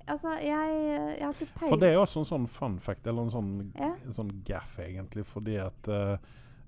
Altså, 0.08 0.36
jeg, 0.38 0.76
jeg 1.18 1.26
har 1.26 1.34
ikke 1.34 1.48
peiling. 1.58 1.72
For 1.72 1.82
det 1.82 1.90
er 1.90 1.98
også 1.98 2.22
en 2.22 2.28
sånn 2.30 2.46
fun 2.48 2.76
fact, 2.80 3.08
eller 3.10 3.26
en 3.26 3.34
sånn, 3.34 3.52
Ja. 3.80 3.92
en 4.06 4.14
sånn 4.14 4.30
gaff, 4.46 4.78
egentlig. 4.80 5.26
Fordi 5.26 5.56
at 5.64 5.90
uh, 5.90 6.18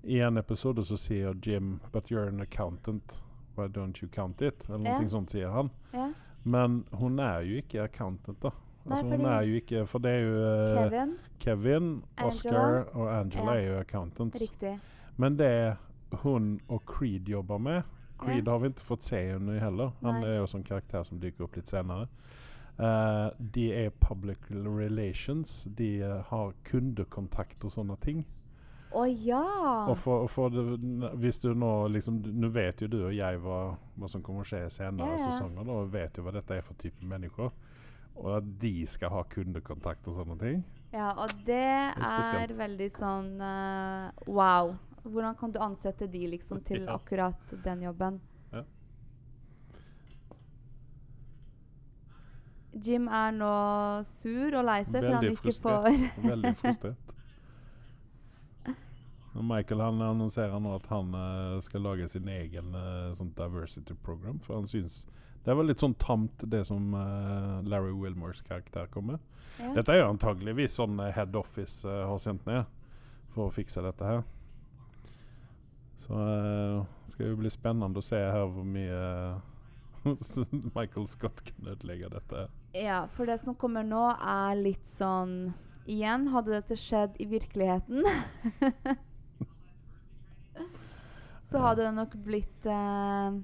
i 0.04 0.18
en 0.26 0.38
episode 0.42 0.84
så 0.86 0.98
sier 1.00 1.38
Jim 1.46 1.76
But 1.94 2.10
you're 2.12 2.28
an 2.28 2.42
accountant. 2.42 3.20
Why 3.56 3.68
don't 3.74 4.02
you 4.02 4.10
count 4.10 4.42
it? 4.42 4.66
Eller 4.70 4.90
Ja. 4.90 4.98
noe 5.02 5.10
sånt 5.14 5.32
sier 5.34 5.54
han. 5.54 5.70
Ja. 5.94 6.10
Men 6.44 6.86
hun 6.94 7.20
er 7.20 7.40
jo 7.40 7.56
ikke 7.62 7.82
accountant, 7.84 8.42
da. 8.44 8.50
Nei, 8.86 8.98
Altså, 8.98 9.18
hun 9.18 9.26
er 9.26 9.42
jo 9.42 9.54
ikke 9.60 9.88
For 9.88 10.00
det 10.00 10.12
er 10.12 10.20
jo 10.20 10.36
uh, 10.38 10.84
Kevin. 10.90 11.10
Kevin, 11.40 12.04
Oscar 12.24 12.86
og 12.96 13.20
Angela 13.20 13.52
Ja. 13.54 13.60
er 13.60 13.68
jo 13.74 13.80
accountants. 13.80 14.42
Riktig. 14.42 14.80
Men 15.18 15.36
det 15.40 15.76
hun 16.24 16.62
og 16.70 16.86
Creed 16.86 17.28
jobber 17.28 17.58
med 17.58 17.82
Creed 18.18 18.46
Ja. 18.46 18.52
har 18.52 18.60
vi 18.60 18.68
ikke 18.68 18.82
fått 18.88 19.04
se 19.04 19.18
henne 19.34 19.60
heller. 19.60 19.92
Han 20.02 20.22
Nei. 20.22 20.30
er 20.30 20.38
jo 20.38 20.46
sånn 20.48 20.64
karakter 20.64 21.04
som 21.04 21.20
dyker 21.20 21.44
opp 21.44 21.56
litt 21.56 21.68
senere. 21.68 22.08
Uh, 22.80 23.30
de 23.54 23.72
er 23.74 23.90
public 23.90 24.38
relations. 24.52 25.68
De 25.78 26.00
eh, 26.02 26.22
har 26.30 26.54
kundekontakt 26.64 27.64
og 27.66 27.72
sånne 27.72 27.98
ting. 28.02 28.26
Å 28.96 29.04
ja! 29.10 29.44
Og 29.92 29.98
for, 30.00 30.24
og 30.24 30.30
for 30.32 30.54
det, 30.54 30.64
hvis 31.20 31.42
du 31.44 31.50
nå 31.52 31.72
liksom 31.92 32.22
Nå 32.40 32.50
vet 32.56 32.82
jo 32.82 32.88
du 32.92 33.02
og 33.02 33.16
jeg 33.16 33.42
hva, 33.44 33.60
hva 34.00 34.10
som 34.12 34.24
kommer 34.24 34.46
å 34.46 34.48
skje 34.48 34.64
i 34.64 34.72
senere 34.72 35.18
ja. 35.18 35.26
sesonger. 35.28 35.68
Da, 35.68 35.76
og 35.76 35.92
vet 35.92 36.18
jo 36.18 36.24
hva 36.24 36.34
dette 36.38 36.56
er 36.56 36.64
for 36.66 36.80
type 36.80 37.04
mennesker. 37.06 37.52
Og 38.18 38.32
at 38.40 38.48
de 38.62 38.74
skal 38.90 39.14
ha 39.14 39.26
kundekontakt 39.30 40.08
og 40.10 40.22
sånne 40.22 40.38
ting. 40.42 40.64
Ja, 40.96 41.12
og 41.20 41.34
det 41.46 41.60
er 41.60 42.40
er 42.40 42.54
veldig 42.56 42.88
sånn 42.96 43.36
uh, 43.44 44.08
wow. 44.26 44.74
Hvordan 45.04 45.36
kan 45.40 45.52
du 45.52 45.60
ansette 45.64 46.08
de 46.12 46.24
liksom 46.32 46.64
til 46.68 46.84
Ja. 46.88 46.96
akkurat 46.96 47.54
den 47.64 47.84
jobben? 47.84 48.22
Ja. 48.54 48.64
Jim 52.72 53.08
er 53.08 53.36
nå 53.36 53.52
sur 54.08 54.56
og 54.56 54.66
lei 54.70 54.80
seg 54.88 55.04
for 55.04 55.20
han 55.20 55.30
ikke 55.34 55.56
får 55.60 55.92
Veldig 56.24 56.56
frustrert. 56.64 57.04
Michael 59.44 59.82
han 59.82 60.02
annonserer 60.02 60.60
nå 60.60 60.76
at 60.78 60.88
han 60.92 61.14
uh, 61.16 61.60
skal 61.66 61.84
lage 61.86 62.08
sin 62.10 62.28
egen 62.32 62.76
uh, 62.76 63.14
sånn 63.18 63.34
diversity 63.38 63.96
program. 64.06 64.40
For 64.46 64.58
han 64.60 64.70
syns 64.70 65.06
det 65.46 65.56
var 65.56 65.64
litt 65.64 65.80
sånn 65.80 65.96
tamt, 66.02 66.44
det 66.52 66.66
som 66.68 66.92
uh, 66.96 67.60
Larry 67.64 67.94
Wilmores 67.96 68.42
karakter 68.44 68.90
kom 68.92 69.14
med. 69.14 69.22
ja. 69.62 69.70
Dette 69.78 69.94
er 69.94 70.02
jo 70.02 70.10
antageligvis 70.12 70.76
sånn 70.76 71.00
head 71.16 71.36
office 71.40 71.88
har 71.88 72.18
sendt 72.20 72.44
ned 72.50 72.66
for 73.32 73.48
å 73.48 73.54
fikse 73.54 73.84
dette 73.86 74.08
her. 74.08 74.26
Så 76.04 76.18
uh, 76.18 76.84
skal 77.12 77.32
det 77.32 77.40
bli 77.40 77.52
spennende 77.52 78.02
å 78.02 78.06
se 78.06 78.20
her 78.20 78.50
hvor 78.52 78.68
mye 78.68 79.00
Michael 80.78 81.08
Scott 81.12 81.42
kan 81.48 81.72
ødelegge 81.74 82.12
dette. 82.14 82.48
ja, 82.78 83.06
for 83.16 83.28
det 83.30 83.40
som 83.44 83.56
kommer 83.56 83.84
nå, 83.88 84.04
er 84.18 84.60
litt 84.60 84.88
sånn 84.88 85.54
Igjen, 85.88 86.26
hadde 86.34 86.52
dette 86.52 86.76
skjedd 86.76 87.14
i 87.24 87.26
virkeligheten 87.32 88.04
Så 91.48 91.62
hadde 91.64 91.86
det 91.86 91.94
nok 91.96 92.16
blitt 92.26 92.66
eh, 92.66 93.38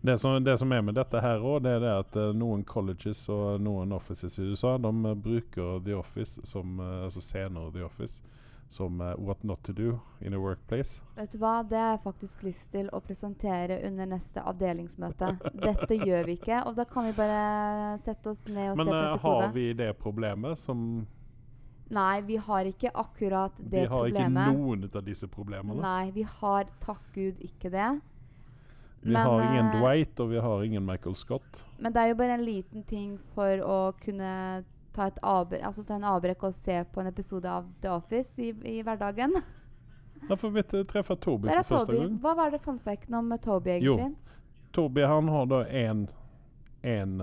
Det 0.00 0.18
som, 0.18 0.44
det 0.44 0.58
som 0.58 0.72
er 0.72 0.82
med 0.82 0.94
dette 0.96 1.20
her 1.20 1.42
òg, 1.44 1.62
det 1.64 1.74
er 1.76 1.82
det 1.82 1.94
at 2.04 2.16
eh, 2.16 2.30
noen 2.36 2.62
colleges 2.64 3.26
og 3.28 3.60
noen 3.60 3.92
offices 3.92 4.38
i 4.38 4.46
USA 4.48 4.78
de 4.80 4.92
eh, 5.04 5.16
bruker 5.26 5.82
The 5.84 5.96
Office 5.98 6.40
som 6.48 6.80
eh, 6.80 7.02
altså 7.08 7.20
scener 7.20 7.68
The 7.74 7.84
Office 7.84 8.22
som 8.70 9.00
uh, 9.00 9.14
what 9.18 9.42
not 9.42 9.62
to 9.64 9.72
do 9.72 9.98
in 10.20 10.34
a 10.34 10.38
workplace. 10.38 11.02
Vet 11.16 11.32
du 11.32 11.40
hva, 11.42 11.64
det 11.66 11.78
har 11.78 11.96
jeg 11.96 12.02
faktisk 12.04 12.44
lyst 12.46 12.68
til 12.70 12.86
å 12.94 13.00
presentere 13.02 13.80
under 13.86 14.06
neste 14.06 14.44
avdelingsmøte. 14.46 15.32
Dette 15.66 15.98
gjør 15.98 16.28
vi 16.28 16.36
ikke, 16.38 16.60
og 16.68 16.78
da 16.78 16.86
kan 16.86 17.08
vi 17.08 17.16
bare 17.18 17.96
sette 17.98 18.30
oss 18.30 18.44
ned 18.46 18.70
og 18.70 18.78
Men 18.78 18.86
se 18.86 18.94
på 18.94 19.00
episode. 19.00 19.32
Men 19.34 19.48
har 19.48 19.56
vi 19.56 19.66
det 19.82 19.90
problemet 19.98 20.62
som 20.62 20.84
Nei, 21.90 22.20
vi 22.22 22.36
har 22.38 22.68
ikke 22.70 22.90
akkurat 22.94 23.56
det 23.56 23.64
problemet. 23.64 23.72
Vi 23.72 23.86
har 23.86 24.04
problemet. 24.06 24.48
ikke 24.48 24.58
noen 24.58 24.90
av 24.94 25.04
disse 25.04 25.28
problemene. 25.28 25.80
Nei, 25.82 26.10
vi 26.14 26.22
har 26.22 26.68
takk 26.84 27.02
Gud 27.14 27.40
ikke 27.42 27.70
det. 27.74 27.88
Vi 29.02 29.12
Men, 29.12 29.26
har 29.26 29.42
ingen 29.42 29.66
eh, 29.66 29.80
Dwight, 29.80 30.20
og 30.20 30.30
vi 30.30 30.40
har 30.44 30.62
ingen 30.62 30.84
Michael 30.86 31.14
Scott. 31.16 31.64
Men 31.78 31.92
det 31.92 32.02
er 32.02 32.12
jo 32.12 32.18
bare 32.20 32.36
en 32.36 32.44
liten 32.44 32.84
ting 32.84 33.16
for 33.34 33.62
å 33.64 33.78
kunne 34.04 34.62
ta, 34.92 35.08
avbrekk, 35.22 35.64
altså 35.64 35.84
ta 35.88 35.96
en 35.96 36.04
avbrekk 36.04 36.44
og 36.50 36.54
se 36.54 36.82
på 36.92 37.00
en 37.00 37.08
episode 37.10 37.48
av 37.48 37.66
The 37.80 37.90
Office 37.94 38.36
i, 38.38 38.52
i 38.76 38.82
hverdagen. 38.82 39.34
Da 40.28 40.36
får 40.36 40.50
vi 40.52 40.62
treffe 40.84 41.14
Toby 41.16 41.48
for 41.48 41.64
første 41.64 41.86
Toby. 41.94 41.98
gang. 42.02 42.16
Hva 42.20 42.34
var 42.36 42.50
det 42.52 42.58
fun 42.60 42.78
facten 42.78 43.14
om 43.16 43.30
Toby, 43.40 43.78
Jo. 43.80 43.94
egentlig? 43.96 44.36
Toby 44.76 45.06
han 45.08 45.28
har 45.32 45.46
da 45.48 45.62
en 45.64 46.02
en, 46.82 47.20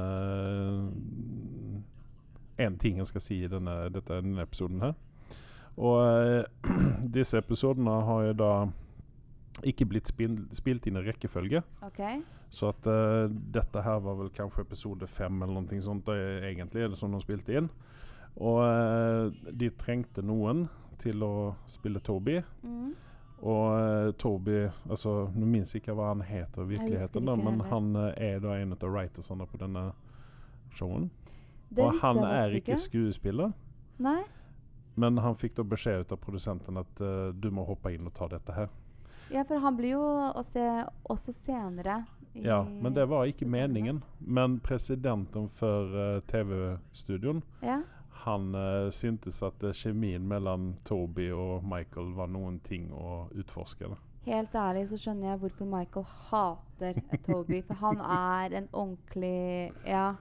en 2.57 2.77
ting 2.81 3.01
jeg 3.01 3.09
skal 3.11 3.23
si 3.23 3.41
i 3.43 3.51
denne, 3.51 3.75
dette, 3.93 4.21
denne 4.23 4.45
episoden 4.45 4.81
her. 4.83 4.95
Og 5.77 6.01
eh, 6.03 6.69
disse 7.17 7.37
episodene 7.37 7.99
har 8.07 8.23
jo 8.29 8.37
da 8.37 8.51
ikke 9.67 9.87
blitt 9.89 10.09
spil, 10.09 10.39
spilt 10.53 10.87
inn 10.89 10.99
i 10.99 11.05
rekkefølge. 11.05 11.63
Okay. 11.89 12.21
Så 12.53 12.71
at 12.73 12.87
eh, 12.89 13.27
dette 13.29 13.83
her 13.83 14.01
var 14.05 14.17
vel 14.21 14.31
kanskje 14.33 14.65
episode 14.65 15.09
fem 15.09 15.41
eller 15.43 15.61
noe 15.61 15.83
sånt 15.85 16.09
egentlig, 16.13 16.89
som 16.97 17.13
de 17.13 17.21
spilte 17.23 17.57
inn. 17.61 17.69
Og 18.37 18.61
eh, 18.63 19.51
de 19.57 19.69
trengte 19.77 20.25
noen 20.25 20.67
til 21.01 21.23
å 21.25 21.33
spille 21.69 22.01
Toby. 22.05 22.39
Mm. 22.63 22.93
Og 23.45 23.65
eh, 23.77 24.11
Toby 24.17 24.63
altså, 24.89 25.27
Nå 25.35 25.45
minnes 25.45 25.73
jeg 25.73 25.83
ikke 25.83 25.95
hva 25.97 26.11
han 26.13 26.23
heter 26.25 26.63
i 26.63 26.71
virkeligheten, 26.73 27.27
da, 27.29 27.35
men 27.37 27.61
han 27.69 27.93
eh, 27.95 28.33
er 28.33 28.43
da 28.43 28.57
en 28.57 28.73
av 28.73 28.85
writersene 28.89 29.45
på 29.49 29.61
denne 29.61 29.89
showen. 30.77 31.09
Det 31.69 31.83
og 31.83 31.99
han 32.01 32.19
er 32.23 32.55
ikke 32.57 32.77
skuespiller, 32.79 33.51
Nei. 33.99 34.21
men 34.95 35.17
han 35.17 35.35
fikk 35.35 35.57
da 35.57 35.63
beskjed 35.67 36.05
ut 36.05 36.11
av 36.15 36.21
produsenten 36.23 36.77
at 36.79 37.01
uh, 37.01 37.33
du 37.33 37.49
må 37.51 37.65
hoppe 37.67 37.91
inn 37.93 38.07
og 38.07 38.13
ta 38.15 38.29
dette 38.31 38.55
her. 38.55 38.69
Ja, 39.29 39.43
for 39.43 39.59
han 39.59 39.75
blir 39.75 39.97
jo 39.97 40.03
å 40.31 40.43
se 40.47 40.63
også 41.11 41.33
senere. 41.35 42.05
Ja, 42.37 42.61
men 42.63 42.93
det 42.93 43.07
var 43.09 43.25
ikke 43.25 43.45
sesongen. 43.45 43.51
meningen. 43.51 44.01
Men 44.19 44.59
presidenten 44.59 45.49
for 45.49 45.91
uh, 45.91 46.21
TV-studioen 46.31 47.41
Ja. 47.61 47.81
han 48.23 48.55
uh, 48.55 48.89
syntes 48.91 49.41
at 49.43 49.63
eh, 49.63 49.73
kjemien 49.73 50.27
mellom 50.27 50.75
Toby 50.85 51.31
og 51.31 51.63
Michael 51.63 52.13
var 52.15 52.27
noen 52.27 52.59
ting 52.59 52.91
å 52.91 53.27
utforske. 53.31 53.87
Da. 53.87 53.97
Helt 54.27 54.55
ærlig 54.55 54.89
så 54.89 54.97
skjønner 54.99 55.29
jeg 55.29 55.39
hvorfor 55.39 55.65
Michael 55.65 56.05
hater 56.29 57.01
Toby. 57.25 57.61
For 57.67 57.73
han 57.73 58.01
er 58.19 58.57
en 58.61 58.69
ordentlig 58.71 59.71
Ja. 59.85 60.15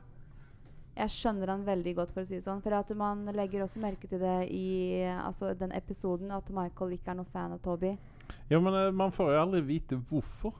Jeg 0.96 1.12
skjønner 1.12 1.52
han 1.52 1.64
veldig 1.66 1.92
godt, 1.98 2.12
for 2.14 2.24
å 2.24 2.28
si 2.28 2.38
det 2.38 2.46
sånn. 2.46 2.62
For 2.64 2.72
at 2.72 2.92
man 2.96 3.26
legger 3.36 3.66
også 3.66 3.82
merke 3.82 4.08
til 4.08 4.22
det 4.22 4.36
i 4.48 4.68
altså, 5.04 5.52
den 5.58 5.74
episoden, 5.76 6.32
at 6.32 6.48
Michael 6.54 6.96
ikke 6.96 7.12
er 7.12 7.18
noen 7.18 7.32
fan 7.32 7.52
av 7.52 7.60
Toby. 7.64 7.96
Ja, 8.48 8.60
men 8.60 8.72
eh, 8.72 8.94
man 8.96 9.12
får 9.12 9.34
jo 9.34 9.42
aldri 9.42 9.60
vite 9.66 9.98
hvorfor. 10.08 10.56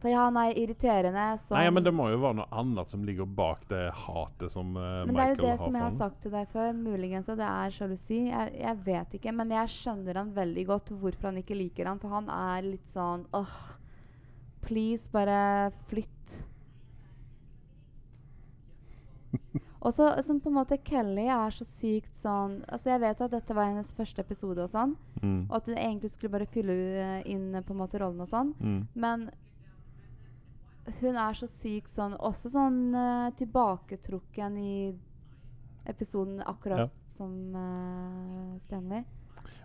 For 0.00 0.16
han 0.16 0.36
er 0.40 0.56
irriterende 0.56 1.24
som 1.42 1.58
Nei, 1.58 1.66
men 1.76 1.84
det 1.84 1.92
må 1.92 2.06
jo 2.08 2.20
være 2.22 2.38
noe 2.38 2.60
annet 2.62 2.88
som 2.88 3.02
ligger 3.04 3.26
bak 3.36 3.66
det 3.68 3.82
hatet 4.06 4.52
som 4.54 4.70
Michael 4.72 4.86
har 4.86 5.02
for 5.02 5.10
Men 5.10 5.18
det 5.18 5.24
er 5.24 5.32
jo 5.32 5.40
det 5.42 5.56
som 5.60 5.76
jeg 5.76 5.84
har 5.84 5.96
sagt 5.98 6.22
til 6.24 6.32
deg 6.32 6.54
før. 6.54 6.70
Muligens 6.78 7.28
at 7.28 7.40
det 7.40 7.48
er 7.48 7.74
sjalusi. 7.76 8.20
Jeg, 8.30 8.54
jeg 8.62 8.78
vet 8.86 9.18
ikke. 9.18 9.34
Men 9.36 9.52
jeg 9.58 9.74
skjønner 9.74 10.22
han 10.22 10.30
veldig 10.38 10.64
godt 10.70 10.94
hvorfor 11.02 11.28
han 11.28 11.42
ikke 11.42 11.58
liker 11.58 11.90
han. 11.90 12.00
For 12.00 12.16
han 12.16 12.30
er 12.32 12.64
litt 12.70 12.88
sånn 12.88 13.26
åh, 13.36 13.58
please, 14.64 15.10
bare 15.12 15.42
flytt. 15.92 16.38
Og 19.80 19.94
så 19.96 20.10
som 20.22 20.40
på 20.40 20.50
en 20.50 20.58
måte 20.58 20.76
Kelly 20.84 21.24
er 21.32 21.50
så 21.56 21.64
sykt 21.64 22.12
sånn 22.18 22.58
Altså 22.68 22.90
Jeg 22.90 23.00
vet 23.00 23.20
at 23.24 23.30
dette 23.32 23.54
var 23.56 23.70
hennes 23.70 23.92
første 23.96 24.20
episode, 24.20 24.60
og 24.62 24.68
sånn 24.72 24.96
Mm. 25.22 25.46
og 25.50 25.56
at 25.56 25.66
hun 25.66 25.76
egentlig 25.76 26.10
skulle 26.10 26.32
bare 26.32 26.46
fylle 26.48 26.72
uh, 26.72 27.22
inn 27.28 27.54
uh, 27.54 27.60
på 27.60 27.72
en 27.74 27.80
måte 27.80 27.98
rollen 28.00 28.20
og 28.24 28.28
sånn. 28.28 28.54
Mm. 28.60 28.86
Men 28.94 29.30
hun 31.00 31.16
er 31.16 31.36
så 31.36 31.46
sykt 31.50 31.92
sånn 31.92 32.14
Også 32.18 32.50
sånn 32.52 32.94
uh, 32.96 33.30
tilbaketrukken 33.36 34.56
i 34.58 34.74
episoden, 35.90 36.40
akkurat 36.46 36.86
Ja. 36.86 36.86
som 37.08 37.32
uh, 37.56 38.58
Stanley. 38.58 39.04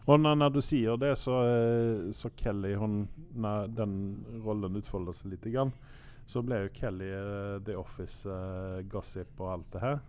Og 0.07 0.19
når, 0.19 0.35
når 0.37 0.49
du 0.53 0.61
sier 0.61 0.97
det, 1.01 1.15
så, 1.17 1.33
eh, 1.49 2.11
så 2.13 2.29
Kelly 2.37 2.75
hun, 2.77 3.07
den 3.73 3.95
rollen 4.45 4.75
utfolder 4.77 5.15
seg 5.17 5.31
litt, 5.31 5.47
grann, 5.49 5.71
så 6.25 6.41
ble 6.41 6.63
jo 6.63 6.69
Kelly 6.73 7.09
uh, 7.13 7.57
The 7.65 7.75
Office 7.77 8.29
eh, 8.29 8.79
gossip 8.89 9.39
og 9.41 9.51
alt 9.51 9.67
det 9.73 9.81
her. 9.83 9.99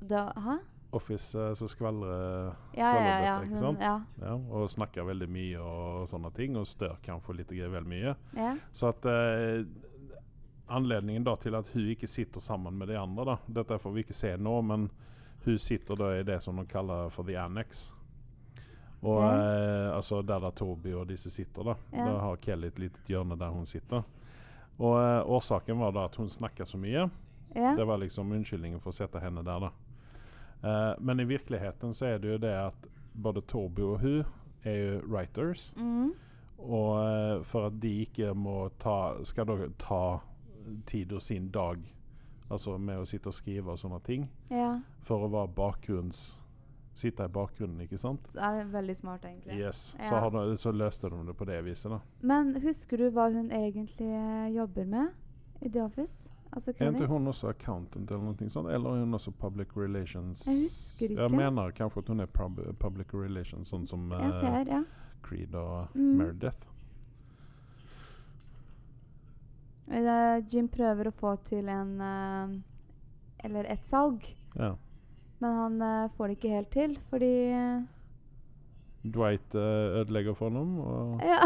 Da, 0.00 0.22
hæ? 0.36 0.58
Office 0.94 1.38
uh, 1.38 1.54
som 1.58 1.68
skvallrer 1.68 2.52
Ja, 2.76 2.90
ja, 2.96 3.16
ja. 3.24 3.34
ikke 3.44 3.58
sant? 3.58 3.80
ja, 3.82 4.34
og 4.50 4.70
snakker 4.70 5.06
veldig 5.08 5.28
mye 5.28 5.60
og 5.60 6.04
sånne 6.08 6.30
ting, 6.36 6.56
og 6.56 6.68
stør 6.70 6.96
kanskje 7.02 7.36
litt 7.40 7.52
vel 7.52 7.88
mye. 7.88 8.14
ja. 8.36 8.54
Så 8.72 8.92
at 8.92 9.08
eh, 9.10 9.64
Anledningen 10.66 11.26
da 11.26 11.34
til 11.36 11.54
at 11.58 11.68
hun 11.74 11.90
ikke 11.92 12.08
sitter 12.08 12.40
sammen 12.40 12.78
med 12.78 12.88
de 12.88 12.96
andre, 12.96 13.24
da 13.24 13.60
Dette 13.60 13.76
får 13.78 13.92
vi 13.92 14.00
ikke 14.00 14.16
se 14.16 14.30
nå, 14.40 14.54
men 14.64 14.88
hun 15.44 15.58
sitter 15.60 15.98
da 16.00 16.14
i 16.16 16.22
det 16.24 16.38
som 16.40 16.56
de 16.56 16.64
kaller 16.64 17.10
for 17.12 17.26
the 17.28 17.36
annex. 17.36 17.90
Og 19.02 19.18
okay. 19.18 19.42
eh, 19.44 19.96
altså 19.96 20.22
Der 20.22 20.40
da 20.40 20.50
Toby 20.50 20.94
og 20.96 21.08
disse 21.08 21.30
sitter, 21.30 21.62
da. 21.62 21.74
Da 21.92 22.18
har 22.22 22.36
Kelly 22.40 22.70
et 22.72 22.78
lite 22.78 23.04
hjørne 23.06 23.36
der 23.36 23.52
hun 23.52 23.66
sitter. 23.66 24.06
Og 24.78 24.96
eh, 24.98 25.30
Årsaken 25.30 25.78
var 25.78 25.94
da 25.94 26.08
at 26.08 26.16
hun 26.16 26.30
snakka 26.30 26.66
så 26.66 26.78
mye. 26.78 27.08
ja. 27.54 27.74
Det 27.76 27.84
var 27.84 27.98
liksom 28.02 28.32
unnskyldningen 28.32 28.80
for 28.80 28.90
å 28.90 28.96
sette 28.96 29.22
henne 29.22 29.44
der, 29.46 29.68
da. 29.68 29.70
Eh, 30.64 30.94
men 30.98 31.20
i 31.20 31.24
virkeligheten 31.24 31.94
så 31.94 32.06
er 32.06 32.18
det 32.18 32.32
jo 32.32 32.38
det 32.38 32.54
at 32.58 32.86
både 33.12 33.42
Toby 33.46 33.82
og 33.82 33.98
hun 34.00 34.24
er 34.64 34.76
jo 34.78 35.00
writers. 35.06 35.72
Mm. 35.76 36.14
Og 36.58 36.92
eh, 37.04 37.42
for 37.44 37.68
at 37.68 37.80
de 37.82 37.90
ikke 38.06 38.32
må 38.34 38.68
ta 38.80 39.18
Skal 39.26 39.46
da 39.46 39.66
ta 39.78 40.20
tid 40.86 41.12
og 41.12 41.22
sin 41.22 41.50
dag 41.52 41.82
Altså 42.48 42.78
med 42.78 43.02
å 43.02 43.08
sitte 43.08 43.28
og 43.28 43.36
skrive 43.36 43.74
og 43.74 43.80
sånne 43.80 43.98
ting 44.06 44.28
ja. 44.52 44.78
for 45.04 45.26
å 45.26 45.30
være 45.32 45.52
bakgrunns 45.56 46.22
Sitte 46.94 47.24
i 47.26 47.28
bakgrunnen, 47.28 47.80
ikke 47.82 47.98
sant? 47.98 48.28
Det 48.32 48.42
er 48.42 48.68
veldig 48.70 48.94
smart, 48.96 49.24
egentlig. 49.26 49.56
Yes. 49.58 49.80
Så, 49.96 49.98
Ja. 49.98 50.20
så, 50.20 50.30
de, 50.30 50.56
så 50.62 50.72
løste 50.72 51.10
de 51.10 51.24
det 51.26 51.34
på 51.36 51.44
det 51.48 51.56
viset, 51.66 51.90
da. 51.90 51.98
Men 52.22 52.54
husker 52.62 52.96
du 53.02 53.10
hva 53.10 53.28
hun 53.34 53.50
egentlig 53.50 54.06
eh, 54.14 54.52
jobber 54.54 54.84
med 54.86 55.08
i 55.60 55.68
The 55.68 55.82
Office? 55.82 56.28
Altså 56.54 56.70
Er 56.78 56.92
ikke 56.92 57.08
hun 57.10 57.26
også 57.26 57.48
accountant 57.50 58.10
eller 58.10 58.22
noe 58.22 58.48
sånt? 58.48 58.68
Eller 58.70 58.90
er 58.94 59.00
hun 59.02 59.14
også 59.18 59.32
public 59.32 59.72
relations? 59.76 60.44
Jeg 60.46 60.54
husker 60.68 61.08
ikke. 61.10 61.22
Jeg 61.22 61.30
mener 61.34 61.70
kanskje 61.74 61.98
at 62.04 62.08
hun 62.12 62.20
er 62.20 62.26
pub 62.26 62.60
public 62.78 63.10
relations, 63.14 63.68
sånn 63.72 63.88
som 63.90 64.06
Ja, 64.12 64.60
eh, 64.60 64.64
ja. 64.68 64.84
Creed 65.22 65.54
og 65.54 65.88
Mm. 65.96 66.16
Meredith. 66.20 66.68
Eh, 69.90 70.38
Jim 70.48 70.68
prøver 70.68 71.08
å 71.10 71.12
få 71.12 71.34
til 71.44 71.68
en 71.68 72.00
uh, 72.00 72.54
Eller 73.44 73.66
et 73.68 73.84
salg. 73.84 74.22
Ja. 74.56 74.76
Men 75.44 75.56
han 75.60 75.82
eh, 75.82 76.10
får 76.16 76.28
det 76.30 76.36
ikke 76.38 76.52
helt 76.54 76.70
til, 76.72 76.94
fordi 77.10 77.32
eh, 77.52 77.82
Dwight 79.14 79.54
eh, 79.54 79.98
ødelegger 80.00 80.36
for 80.38 80.50
ham. 80.50 80.78
Og, 80.80 81.20
Ja. 81.20 81.40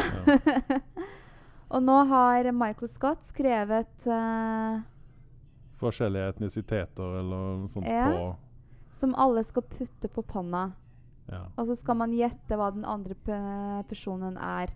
og 1.75 1.83
nå 1.83 1.97
har 2.13 2.53
Michael 2.55 2.89
Scott 2.89 3.27
skrevet 3.27 4.07
uh, 4.07 4.79
Forskjellige 5.83 6.31
etnisiteter 6.33 7.19
eller 7.21 7.59
noe 7.65 7.73
sånt 7.73 7.87
Ja. 7.91 8.07
på 8.15 8.37
som 8.99 9.13
alle 9.15 9.45
skal 9.47 9.63
putte 9.63 10.09
på 10.11 10.23
panna. 10.27 10.73
ja. 11.31 11.45
Og 11.57 11.67
så 11.69 11.77
skal 11.79 11.95
man 12.01 12.15
gjette 12.17 12.57
hva 12.59 12.73
den 12.75 12.85
andre 12.89 13.15
pe 13.15 13.37
personen 13.89 14.39
er. 14.43 14.73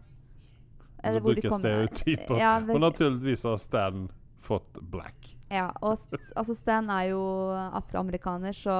Du 1.02 1.18
bruker 1.24 1.50
stereotyper. 1.50 2.36
Ja, 2.38 2.60
Og 2.62 2.78
naturligvis 2.80 3.42
har 3.42 3.56
Stan 3.58 4.04
fått 4.38 4.78
black. 4.92 5.32
Ja, 5.52 5.68
og 5.84 5.98
altså 6.36 6.54
Stan 6.56 6.88
er 6.90 7.10
jo 7.12 7.22
afroamerikaner, 7.52 8.56
så 8.56 8.76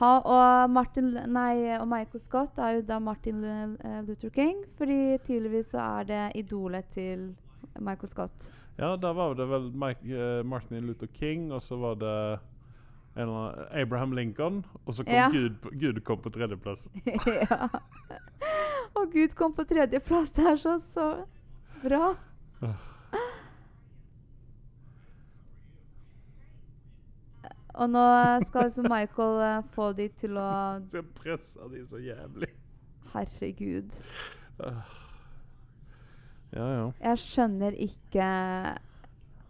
ha, 0.00 0.10
og, 0.18 0.70
Martin, 0.74 1.12
nei, 1.30 1.76
og 1.78 1.86
Michael 1.88 2.22
Scott 2.22 2.58
er 2.58 2.78
jo 2.78 2.86
da 2.88 2.98
Martin 2.98 3.44
eh, 3.44 4.00
Luther 4.08 4.32
King, 4.34 4.64
fordi 4.78 5.18
tydeligvis 5.26 5.70
så 5.70 5.84
er 6.00 6.08
det 6.08 6.22
idolet 6.40 6.88
til 6.96 7.28
Michael 7.78 8.10
Scott. 8.10 8.50
Ja, 8.78 8.96
da 8.98 9.12
var 9.14 9.36
det 9.38 9.46
vel 9.46 9.68
Mike, 9.70 10.02
uh, 10.10 10.42
Martin 10.46 10.88
Luther 10.88 11.06
King, 11.14 11.52
og 11.54 11.62
så 11.62 11.78
var 11.78 11.94
det 12.00 12.16
annen 13.14 13.60
Abraham 13.70 14.16
Lincoln, 14.18 14.64
og 14.86 14.94
så 14.94 15.04
kom 15.04 15.14
Ja. 15.14 15.28
Gud, 15.30 15.70
Gud 15.80 16.00
kom 16.04 16.18
på 16.18 16.30
tredjeplass. 16.34 16.88
ja. 17.26 17.68
Og 18.94 19.12
Gud 19.12 19.36
kom 19.38 19.54
på 19.54 19.62
tredjeplass. 19.62 20.32
Det 20.32 20.46
er 20.46 20.56
så, 20.56 20.78
så 20.78 21.14
bra. 21.82 22.14
Og 27.74 27.90
nå 27.90 28.04
skal 28.46 28.68
liksom 28.68 28.86
Michael 28.90 29.40
eh, 29.42 29.62
få 29.74 29.90
de 29.98 30.08
til 30.20 30.38
å 30.38 30.50
Skal 30.86 31.00
jeg 31.00 31.08
presser 31.18 31.72
de 31.72 31.82
så 31.90 32.02
jævlig. 32.02 32.50
Herregud. 33.14 33.96
Ja, 36.54 36.66
ja. 36.70 36.84
Jeg 37.02 37.18
skjønner 37.18 37.74
ikke 37.82 38.26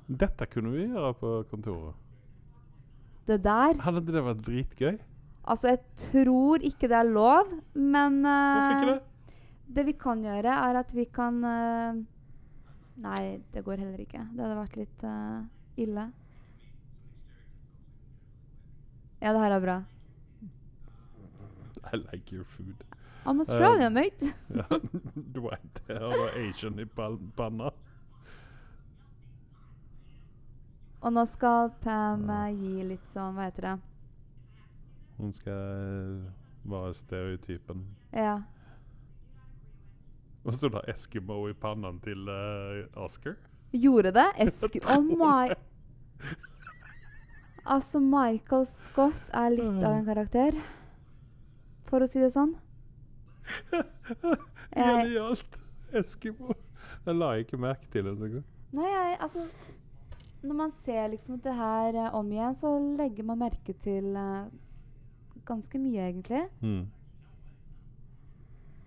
Dette 0.09 0.47
kunne 0.49 0.73
vi 0.73 0.87
gjøre 0.87 1.13
på 1.21 1.33
kontoret. 1.51 2.01
det 3.29 3.39
der. 3.45 3.77
Hadde 3.81 4.01
ikke 4.03 4.17
det 4.17 4.25
vært 4.25 4.43
dritgøy? 4.45 4.97
Altså, 5.45 5.75
jeg 5.75 5.81
tror 6.01 6.65
ikke 6.65 6.89
det 6.89 6.97
er 6.97 7.09
lov, 7.09 7.53
men 7.77 8.21
Hvorfor 8.25 8.73
eh, 8.73 8.81
ikke 8.81 8.93
det? 8.93 9.01
det 9.77 9.87
vi 9.87 9.95
kan 10.01 10.25
gjøre, 10.25 10.57
er 10.69 10.81
at 10.81 10.93
vi 10.97 11.05
kan 11.05 11.41
uh, 11.45 12.03
Nei, 13.05 13.41
det 13.53 13.65
går 13.67 13.81
heller 13.83 14.01
ikke. 14.01 14.23
Det 14.33 14.45
hadde 14.45 14.59
vært 14.61 14.77
litt 14.79 15.05
uh, 15.09 15.41
ille. 15.83 16.05
Ja, 19.21 19.33
det 19.33 19.41
her 19.41 19.57
er 19.57 19.61
bra. 19.61 19.77
I 21.93 21.97
like 21.97 22.33
your 22.33 22.45
food. 22.45 22.85
I'm 23.27 23.41
Australian, 23.41 23.93
mate. 23.95 24.35
Ja, 24.55 24.65
jeg 25.89 25.99
har 25.99 26.17
da 26.17 26.49
Asian 26.49 26.79
i 26.79 26.85
panna. 27.37 27.71
Og 31.05 31.13
nå 31.13 31.25
skal 31.29 31.69
Pam 31.83 32.29
uh, 32.31 32.49
gi 32.49 32.85
litt 32.89 33.09
sånn 33.13 33.37
Hva 33.37 33.49
heter 33.51 33.67
det? 33.69 33.75
Hun 35.19 35.35
skal 35.37 35.59
eh, 35.61 36.23
være 36.73 36.95
stereotypen. 36.97 37.85
Ja. 38.17 38.39
Og 40.45 40.57
så 40.57 40.73
da 40.73 40.81
Eskimo 40.91 41.43
i 41.49 41.55
pannen 41.55 42.01
til 42.05 42.25
uh, 42.29 42.89
Oscar. 43.05 43.37
Gjorde 43.73 44.15
det? 44.17 44.27
Esk... 44.47 44.81
Oh 44.95 45.05
my 45.05 45.53
Altså, 47.65 48.01
Michael 48.01 48.67
Scott 48.69 49.23
er 49.33 49.55
litt 49.55 49.81
av 49.81 49.95
en 49.95 50.05
karakter. 50.05 50.57
For 51.89 52.05
å 52.05 52.09
si 52.11 52.21
det 52.21 52.33
sånn. 52.35 52.57
Jeg, 54.75 54.85
Genialt! 54.85 55.61
Eskimo. 55.95 56.57
Jeg 57.05 57.17
la 57.17 57.31
ikke 57.41 57.61
merke 57.61 57.87
til 57.93 58.07
det 58.09 58.15
så 58.19 58.29
nei, 58.75 58.87
jeg 58.89 59.17
Altså 59.21 59.43
Når 60.43 60.57
man 60.57 60.73
ser 60.73 61.09
liksom 61.13 61.39
det 61.45 61.55
her 61.55 61.95
eh, 61.95 62.15
om 62.17 62.33
igjen, 62.33 62.57
så 62.59 62.73
legger 62.99 63.25
man 63.29 63.41
merke 63.41 63.73
til 63.81 64.17
uh, 64.17 64.49
ganske 65.49 65.79
mye, 65.81 66.09
egentlig. 66.11 66.43
Mm. 66.61 66.83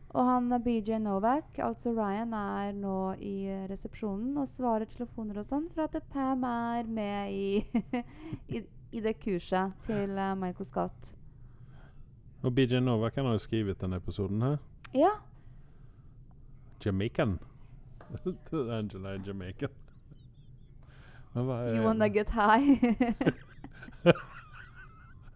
Og 0.09 0.25
han 0.25 0.61
BJ 0.63 0.97
Novak, 1.03 1.57
altså 1.59 1.91
Ryan, 1.91 2.33
er 2.33 2.71
nå 2.77 3.13
i 3.19 3.35
resepsjonen 3.69 4.37
og 4.39 4.47
svarer 4.47 4.87
telefoner 4.87 5.41
og 5.41 5.47
sånn, 5.49 5.67
for 5.73 5.83
at 5.83 6.07
Pam 6.13 6.45
er 6.47 6.87
med 6.87 7.33
i, 7.35 7.81
i, 8.55 8.61
i 8.95 9.03
det 9.03 9.17
kurset 9.19 9.75
til 9.87 10.15
uh, 10.15 10.31
Michael 10.39 10.69
Scott. 10.69 11.11
Og 12.41 12.55
BJ 12.55 12.79
Novak 12.79 13.19
han 13.19 13.27
har 13.27 13.35
jo 13.35 13.43
skrevet 13.43 13.81
denne 13.81 13.99
episoden 13.99 14.41
her. 14.45 14.57
Ja. 14.95 15.11
Jamaican. 16.85 17.37
Angela 18.79 19.17
er 19.17 19.27
Jamaican. 19.27 19.75
You 21.35 21.83
wanna 21.83 22.09
get 22.09 22.29
high? 22.29 22.79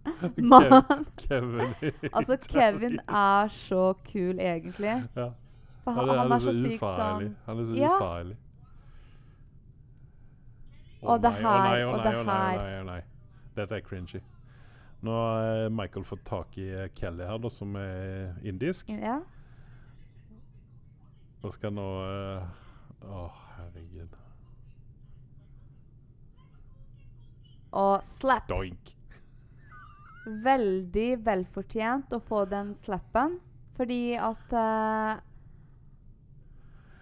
Kev- 0.12 0.40
Man. 0.44 1.06
Kevin 1.18 1.74
Altså, 2.14 2.38
Kevin 2.50 3.00
er 3.08 3.48
så 3.54 3.94
kul, 4.08 4.40
egentlig. 4.40 4.96
Ja. 5.16 5.30
For 5.84 5.92
Ja, 5.92 5.98
han, 5.98 6.08
det- 6.08 6.18
han 6.18 6.32
er 6.32 6.40
så 6.40 6.54
sykt 6.62 6.80
sånn 6.82 7.36
Han 7.46 7.60
er 7.60 7.66
så 7.70 7.76
Ja. 7.80 7.92
ufarlig. 7.98 8.38
Og 11.02 11.22
det 11.22 11.32
her, 11.34 11.86
å 11.86 11.96
det 11.98 12.12
her. 12.12 12.18
å 12.20 12.24
nei, 12.26 12.82
å 12.82 12.84
nei. 12.86 13.02
Dette 13.56 13.76
er 13.76 13.82
cringy. 13.82 14.20
Nå 15.02 15.12
har 15.18 15.64
eh, 15.66 15.70
Michael 15.74 16.04
fått 16.06 16.22
tak 16.30 16.58
i 16.62 16.68
eh, 16.70 16.88
Kelly 16.96 17.26
her, 17.26 17.40
da, 17.42 17.50
som 17.50 17.76
er 17.76 18.36
indisk. 18.46 18.90
Ja. 18.94 19.20
Og 21.42 21.54
skal 21.56 21.74
nå 21.74 21.88
eh, 22.06 22.44
Å, 23.02 23.24
herregud. 23.58 24.14
Og 27.72 28.04
slap. 28.06 28.46
Doink. 28.52 28.92
Veldig 30.26 31.10
velfortjent 31.26 32.14
å 32.14 32.20
få 32.22 32.44
den 32.46 32.76
slappen, 32.84 33.40
fordi 33.78 34.14
at 34.22 34.54
uh, 34.54 35.18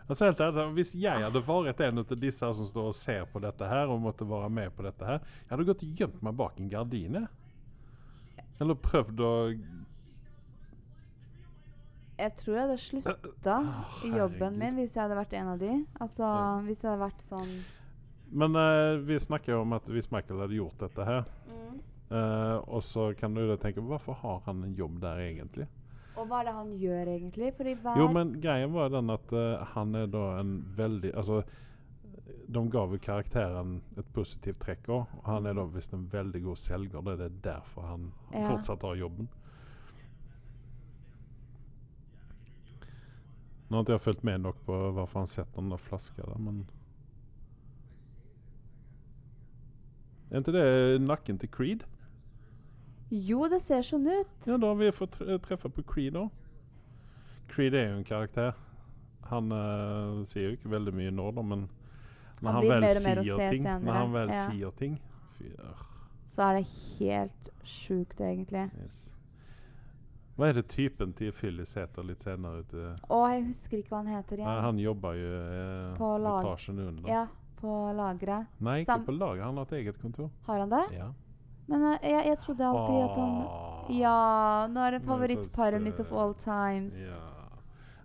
Altså 0.09 0.25
helt 0.25 0.39
ærlig, 0.41 0.63
Hvis 0.73 0.95
jeg 0.97 1.21
hadde 1.21 1.41
vært 1.45 1.81
en 1.85 2.01
av 2.01 2.13
disse 2.17 2.47
som 2.57 2.65
står 2.65 2.87
og 2.89 2.95
ser 2.97 3.27
på 3.29 3.41
dette 3.43 3.67
her, 3.69 3.91
og 3.93 4.01
måtte 4.01 4.25
være 4.25 4.49
med 4.49 4.71
på 4.73 4.85
dette 4.87 5.05
her, 5.05 5.19
jeg 5.43 5.51
hadde 5.51 5.67
gått 5.67 5.83
og 5.85 5.99
gjemt 6.01 6.23
meg 6.25 6.39
bak 6.39 6.57
en 6.57 6.71
gardin. 6.71 7.19
Eller 8.59 8.79
prøvd 8.87 9.21
å 9.21 9.33
Jeg 12.19 12.33
tror 12.35 12.55
jeg 12.55 12.63
hadde 12.65 12.79
slutta 12.83 13.57
i 14.03 14.09
jobben 14.11 14.57
min 14.59 14.79
hvis 14.81 14.95
jeg 14.97 15.05
hadde 15.05 15.19
vært 15.21 15.35
en 15.39 15.51
av 15.53 15.59
de. 15.61 15.75
Altså, 16.01 16.23
Ja. 16.25 16.47
hvis 16.65 16.81
jeg 16.81 16.89
hadde 16.89 17.03
vært 17.05 17.21
sånn 17.23 17.53
Men 18.31 18.57
uh, 18.57 18.97
vi 19.05 19.15
snakker 19.21 19.53
jo 19.53 19.61
om 19.61 19.77
at 19.77 19.87
hvis 19.89 20.09
Michael 20.11 20.41
hadde 20.43 20.57
gjort 20.57 20.81
dette 20.81 21.05
her, 21.05 21.23
eh, 22.11 22.57
og 22.67 22.83
så 22.83 23.13
kan 23.17 23.33
du 23.33 23.45
da 23.47 23.57
tenke 23.61 23.81
Hvorfor 23.81 24.13
har 24.21 24.41
han 24.45 24.63
en 24.63 24.75
jobb 24.75 24.99
der 25.01 25.21
egentlig? 25.23 25.67
Og 26.19 26.27
hva 26.27 26.41
er 26.41 26.49
det 26.49 26.53
han 26.53 26.71
gjør, 26.81 27.09
egentlig? 27.13 27.53
Jo, 27.97 28.07
men 28.11 28.33
greien 28.43 28.73
var 28.73 28.89
den 28.91 29.09
at 29.13 29.31
uh, 29.31 29.63
han 29.75 29.95
er 29.95 30.09
da 30.11 30.23
en 30.41 30.57
veldig 30.75 31.13
Altså, 31.15 31.43
de 32.49 32.63
gav 32.73 32.91
jo 32.91 32.99
karakteren 32.99 33.77
et 33.97 34.07
positivt 34.13 34.59
trekk 34.59 34.89
òg. 34.89 35.05
Og 35.21 35.27
han 35.29 35.45
er 35.45 35.55
da 35.55 35.67
visst 35.69 35.93
en 35.93 36.07
veldig 36.11 36.41
god 36.43 36.59
selger. 36.59 37.05
Det 37.05 37.13
er 37.13 37.21
det 37.27 37.43
derfor 37.45 37.87
han 37.87 38.11
Ja. 38.33 38.43
fortsatt 38.49 38.83
har 38.83 38.95
jobben. 38.99 39.29
Nå 43.69 43.77
har 43.77 43.83
ikke 43.85 43.93
jeg 43.93 44.01
fulgt 44.01 44.23
med 44.23 44.41
nok 44.41 44.57
på 44.65 44.75
hvorfor 44.91 45.19
han 45.19 45.27
setter 45.29 45.61
den 45.61 45.71
der 45.71 45.77
flaska 45.77 46.25
der, 46.25 46.37
men 46.41 46.65
Er 50.31 50.37
ikke 50.43 50.53
det 50.53 51.01
nakken 51.01 51.39
til 51.39 51.49
Creed? 51.49 51.85
Jo, 53.09 53.47
det 53.49 53.61
ser 53.65 53.81
sånn 53.85 54.05
ut. 54.07 54.33
Ja, 54.45 54.57
da 54.61 54.69
har 54.69 54.77
vi 54.77 54.91
fått 54.93 55.17
treffe 55.45 55.69
på 55.73 55.83
Creed 55.89 56.17
òg. 56.19 56.29
Creed 57.49 57.73
er 57.73 57.89
jo 57.89 57.99
en 57.99 58.05
karakter. 58.05 58.53
Han 59.29 59.51
uh, 59.53 60.25
sier 60.29 60.49
jo 60.49 60.57
ikke 60.57 60.71
veldig 60.71 60.93
mye 60.97 61.13
nå, 61.13 61.29
da, 61.37 61.43
men 61.45 61.67
når 62.39 62.51
Han 62.51 62.55
han, 62.55 62.69
vel 62.71 62.99
sier 63.03 63.51
ting 63.51 63.65
Når 63.67 63.93
han 63.93 64.13
vel 64.13 64.29
ja. 64.31 64.43
sier 64.47 64.75
ting 64.79 64.93
Fy, 65.35 65.49
øh, 65.59 65.81
Så 66.25 66.45
er 66.45 66.53
det 66.55 66.67
helt 66.99 67.49
sjukt, 67.67 68.21
egentlig. 68.21 68.69
yes. 68.79 69.05
Hva 70.39 70.47
er 70.47 70.55
det 70.55 70.69
typen 70.71 71.11
til 71.13 71.33
Phyllis 71.35 71.73
heter 71.75 72.05
litt 72.07 72.23
senere 72.23 72.61
ute? 72.63 72.93
Å, 73.11 73.17
jeg 73.27 73.41
husker 73.49 73.81
ikke 73.81 73.91
hva 73.91 73.99
han 74.05 74.13
heter 74.13 74.39
igjen. 74.39 74.47
Nei, 74.47 74.61
han 74.63 74.77
jobber 74.79 75.17
jo 75.19 75.31
eh, 75.35 75.89
På 75.97 76.11
etasjen 76.15 76.79
under. 76.79 77.09
Ja, 77.11 77.25
på 77.59 77.73
lageret. 77.97 78.53
Nei, 78.63 78.77
ikke 78.85 78.93
Sam- 78.93 79.03
på 79.09 79.15
lageret. 79.17 79.43
Han 79.49 79.59
har 79.59 79.67
et 79.67 79.75
eget 79.81 79.99
kontor. 79.99 80.29
Har 80.47 80.63
han 80.63 80.71
det? 80.71 80.85
Ja. 80.95 81.09
Men 81.69 81.85
uh, 81.85 81.97
jeg, 82.01 82.23
jeg 82.31 82.39
trodde 82.43 82.69
alltid 82.69 83.01
at 83.05 83.17
han 83.19 83.35
Ja, 83.99 84.19
nå 84.69 84.85
er 84.85 84.97
det 84.97 85.03
favorittparet 85.05 85.81
mitt 85.81 85.99
of 86.01 86.11
all 86.13 86.33
times. 86.37 86.97
Ja. 86.97 87.19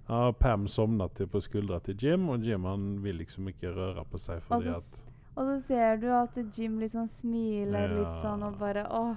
Ja, 0.08 0.32
Pam 0.36 0.66
sovna 0.68 1.08
til 1.16 1.28
på 1.32 1.40
skuldra 1.40 1.78
til 1.80 1.96
Jim, 1.96 2.28
og 2.28 2.44
Jim 2.44 2.64
han 2.68 2.88
vil 3.02 3.22
liksom 3.22 3.48
ikke 3.48 3.72
røre 3.72 4.04
på 4.04 4.20
seg 4.20 4.42
fordi 4.44 4.74
at 4.74 4.98
Og 5.34 5.46
så 5.48 5.54
ser 5.66 5.96
du 6.02 6.10
at 6.12 6.36
Jim 6.58 6.76
liksom 6.78 7.08
smiler 7.08 7.88
litt 7.88 8.20
sånn 8.22 8.44
og 8.46 8.58
bare 8.60 8.84
åh. 8.92 9.14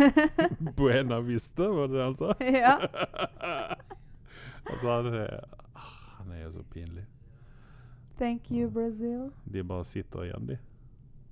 Buena 0.76 1.20
Vista, 1.20 1.68
var 1.68 1.88
det 1.88 1.96
det 1.96 2.04
han 2.04 2.16
sa? 2.16 2.34
ja. 2.40 2.78
altså, 4.70 4.90
han 4.90 5.06
er, 5.14 5.44
ah, 5.72 5.94
han 6.18 6.32
er 6.32 6.42
jo 6.42 6.50
så 6.50 6.62
pinlig. 6.62 7.06
Thank 8.18 8.50
you, 8.50 8.70
Brazil. 8.70 9.30
De 9.44 9.64
bare 9.64 9.84
sitter 9.84 10.24
igjen, 10.24 10.46
de. 10.46 10.58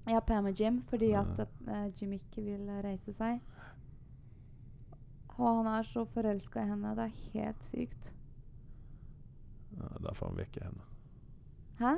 Ja, 0.09 0.21
Jim, 0.59 0.83
fordi 0.89 1.13
at 1.13 1.41
uh, 1.69 2.03
Jim 2.03 2.13
ikke 2.13 2.43
vil 2.43 2.71
reise 2.83 3.13
seg. 3.13 3.41
Og 5.37 5.57
han 5.57 5.67
er 5.67 5.83
så 5.83 6.05
forelska 6.05 6.65
i 6.65 6.69
henne. 6.69 6.97
Det 6.97 7.05
er 7.05 7.15
helt 7.33 7.65
sykt. 7.65 8.15
Ja, 9.77 9.93
der 10.09 10.15
får 10.15 10.27
han 10.27 10.37
vekke 10.37 10.65
henne. 10.65 10.83
Hæ? 11.79 11.95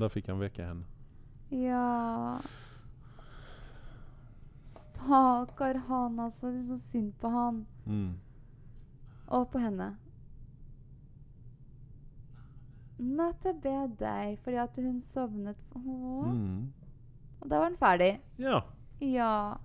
Der 0.00 0.08
fikk 0.08 0.26
han 0.26 0.40
vekke 0.40 0.66
henne. 0.66 0.84
Ja 1.50 2.40
Stakkar 4.94 5.74
han, 5.88 6.20
altså. 6.20 6.52
Det 6.52 6.62
er 6.62 6.66
så 6.68 6.78
synd 6.78 7.12
på 7.20 7.28
han. 7.28 7.66
Mm. 7.86 8.14
Og 9.26 9.50
på 9.50 9.58
henne. 9.58 9.94
Å 13.04 13.52
be 13.62 13.76
deg, 13.98 14.38
fordi 14.44 14.58
at 14.62 14.76
hun 14.78 15.00
sovnet 15.02 15.60
på 15.72 15.82
Mm. 16.24 16.72
Og 17.40 17.50
da 17.50 17.58
var 17.58 17.68
den 17.68 17.76
ferdig. 17.76 18.20
Ja. 18.38 18.62
Ja. 19.00 19.56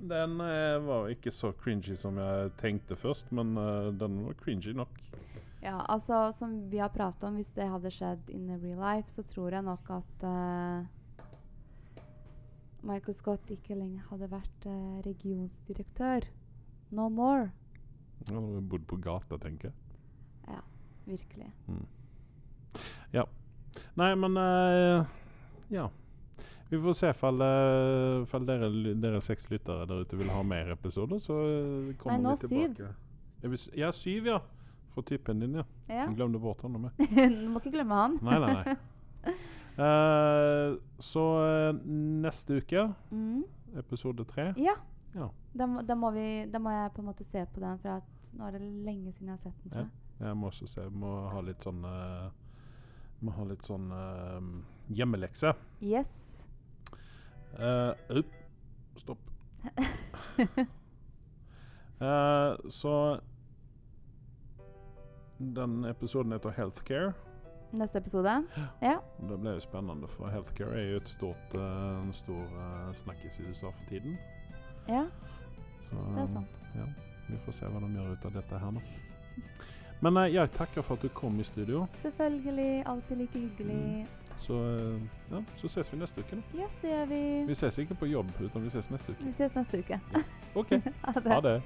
Den 0.00 0.40
eh, 0.40 0.78
var 0.80 1.10
ikke 1.12 1.32
så 1.32 1.52
cringy 1.52 1.96
som 1.96 2.16
jeg 2.16 2.52
tenkte 2.60 2.96
først, 2.96 3.32
men 3.32 3.56
eh, 3.56 3.90
den 3.92 4.24
var 4.24 4.38
cringy 4.40 4.72
nok. 4.72 5.00
Ja, 5.60 5.82
altså 5.88 6.32
som 6.32 6.70
vi 6.70 6.78
har 6.78 6.88
pratet 6.88 7.24
om, 7.24 7.34
hvis 7.34 7.52
det 7.56 7.68
hadde 7.68 7.92
skjedd 7.92 8.30
in 8.32 8.48
real 8.62 8.80
life, 8.80 9.10
så 9.10 9.22
tror 9.28 9.52
jeg 9.52 9.64
nok 9.64 9.90
at 9.90 10.24
eh, 10.28 10.88
Michael 12.84 13.16
Scott 13.16 13.50
ikke 13.52 13.76
lenger 13.78 14.04
hadde 14.10 14.28
vært 14.32 14.66
eh, 14.68 14.96
regionsdirektør. 15.06 16.26
No 16.94 17.08
more. 17.08 17.48
Han 18.28 18.36
hadde 18.36 18.62
bodd 18.68 18.86
på 18.88 18.98
gata, 19.02 19.38
tenker 19.40 19.70
jeg. 19.70 19.76
Ja, 20.48 20.60
virkelig. 21.08 21.50
Ja. 23.14 23.24
Nei, 23.98 24.14
men 24.14 24.36
uh, 24.36 25.04
Ja. 25.72 25.88
Vi 26.70 26.80
får 26.80 26.96
se 26.98 27.10
fall, 27.14 27.40
uh, 27.44 28.24
fall 28.26 28.46
dere, 28.48 28.70
dere 28.98 29.20
seks 29.22 29.46
lyttere 29.52 29.84
der 29.86 30.04
ute 30.04 30.18
vil 30.18 30.32
ha 30.32 30.42
mer 30.42 30.72
episoder, 30.74 31.20
så 31.22 31.36
eh, 31.44 31.90
kommer 32.00 32.16
Nei, 32.16 32.22
nå 32.24 32.32
vi 32.34 32.46
tilbake. 32.46 32.88
Syv. 33.44 33.66
Ja, 33.78 33.90
syv, 33.94 34.30
ja. 34.32 34.38
For 34.94 35.06
typen 35.06 35.42
din, 35.42 35.58
ja. 35.60 35.64
Ja. 35.88 36.06
Jeg 36.06 36.16
glemte 36.16 36.40
bort 36.40 36.62
han 36.64 36.74
du 36.78 37.48
må 37.50 37.60
ikke 37.60 37.74
glemme 37.76 37.98
han. 37.98 38.18
Nei, 38.24 38.38
nei, 38.42 38.54
nei. 38.60 39.34
Eh, 39.78 40.76
så 41.02 41.22
eh, 41.44 41.72
neste 42.22 42.60
uke, 42.60 42.94
Mm. 43.10 43.44
episode 43.76 44.24
tre 44.24 44.52
Ja. 44.56 44.74
Ja. 45.14 45.28
Da, 45.54 45.66
må, 45.66 45.82
da, 45.86 45.94
må 45.94 46.10
vi, 46.14 46.46
da 46.50 46.58
må 46.58 46.70
jeg 46.70 46.92
på 46.94 47.02
en 47.02 47.06
måte 47.08 47.24
se 47.24 47.44
på 47.54 47.60
den, 47.60 47.78
for 47.78 48.02
nå 48.38 48.46
er 48.46 48.50
det 48.58 48.60
lenge 48.84 49.12
siden 49.12 49.28
jeg 49.28 49.36
har 49.36 49.42
sett 49.42 49.62
den. 49.62 49.70
tror 49.70 49.80
Ja. 49.80 49.84
jeg. 49.84 50.26
Jeg 50.28 50.36
må 50.36 50.46
også 50.50 50.66
se. 50.68 50.88
Må 50.90 51.28
ha 51.30 51.40
litt 51.40 51.62
sånn 51.64 51.84
eh, 51.84 52.30
Må 53.20 53.30
ha 53.32 53.44
litt 53.44 53.62
sånn 53.64 53.90
uh, 53.90 54.40
hjemmelekse. 54.92 55.54
Yes. 55.80 56.44
Uh. 57.58 57.94
Stopp. 58.96 59.18
uh, 62.00 62.56
så 62.68 63.20
Den 65.38 65.84
episoden 65.84 66.32
heter 66.32 66.50
Healthcare. 66.50 67.14
Neste 67.74 67.98
episode. 67.98 68.34
Ja. 68.82 68.98
Det 69.28 69.40
blir 69.40 69.56
jo 69.56 69.60
spennende, 69.60 70.06
for 70.08 70.30
healthcare 70.30 70.76
er 70.78 70.90
jo 70.92 70.96
et 71.02 71.08
stort, 71.10 71.54
uh, 71.58 72.02
en 72.04 72.12
stor 72.14 72.42
uh, 72.54 72.92
snakkis 72.94 73.38
i 73.40 73.46
USA 73.50 73.66
for 73.66 73.88
tiden. 73.88 74.18
ja, 74.88 75.04
Så, 75.88 75.96
det 76.14 76.22
er 76.22 76.26
sant. 76.26 76.60
Ja, 76.74 76.86
vi 77.28 77.38
får 77.44 77.52
se 77.58 77.66
hva 77.66 77.80
de 77.82 77.90
gjør 77.96 78.12
ut 78.12 78.24
av 78.30 78.36
dette 78.38 78.58
her 78.62 78.70
nå. 78.76 78.82
Men 80.00 80.16
uh, 80.16 80.26
jeg 80.34 80.50
takker 80.54 80.82
for 80.86 80.94
at 80.94 81.02
du 81.02 81.08
kom 81.08 81.40
i 81.40 81.46
studio. 81.50 81.86
Selvfølgelig. 82.02 82.82
Alltid 82.86 83.16
like 83.16 83.38
hyggelig. 83.38 84.06
Så, 84.44 84.52
uh, 84.52 85.00
ja, 85.32 85.42
så 85.56 85.68
ses 85.68 85.92
vi 85.92 85.98
neste 85.98 86.20
uke. 86.20 86.36
Da. 86.36 86.62
Yes, 86.62 86.78
det 86.82 86.90
gjør 86.90 87.06
vi. 87.10 87.22
Vi 87.48 87.54
ses 87.54 87.78
ikke 87.78 87.94
på 87.94 88.06
jobb, 88.06 88.30
utan 88.40 88.62
vi 88.62 88.70
ses 88.70 88.90
neste 88.90 89.12
uke. 89.12 89.24
Vi 89.24 89.32
ses 89.32 89.54
neste 89.54 89.78
uke. 89.82 90.00
OK. 90.54 90.70
Ha 91.04 91.20
det. 91.20 91.32
Ha 91.32 91.40
det. 91.40 91.62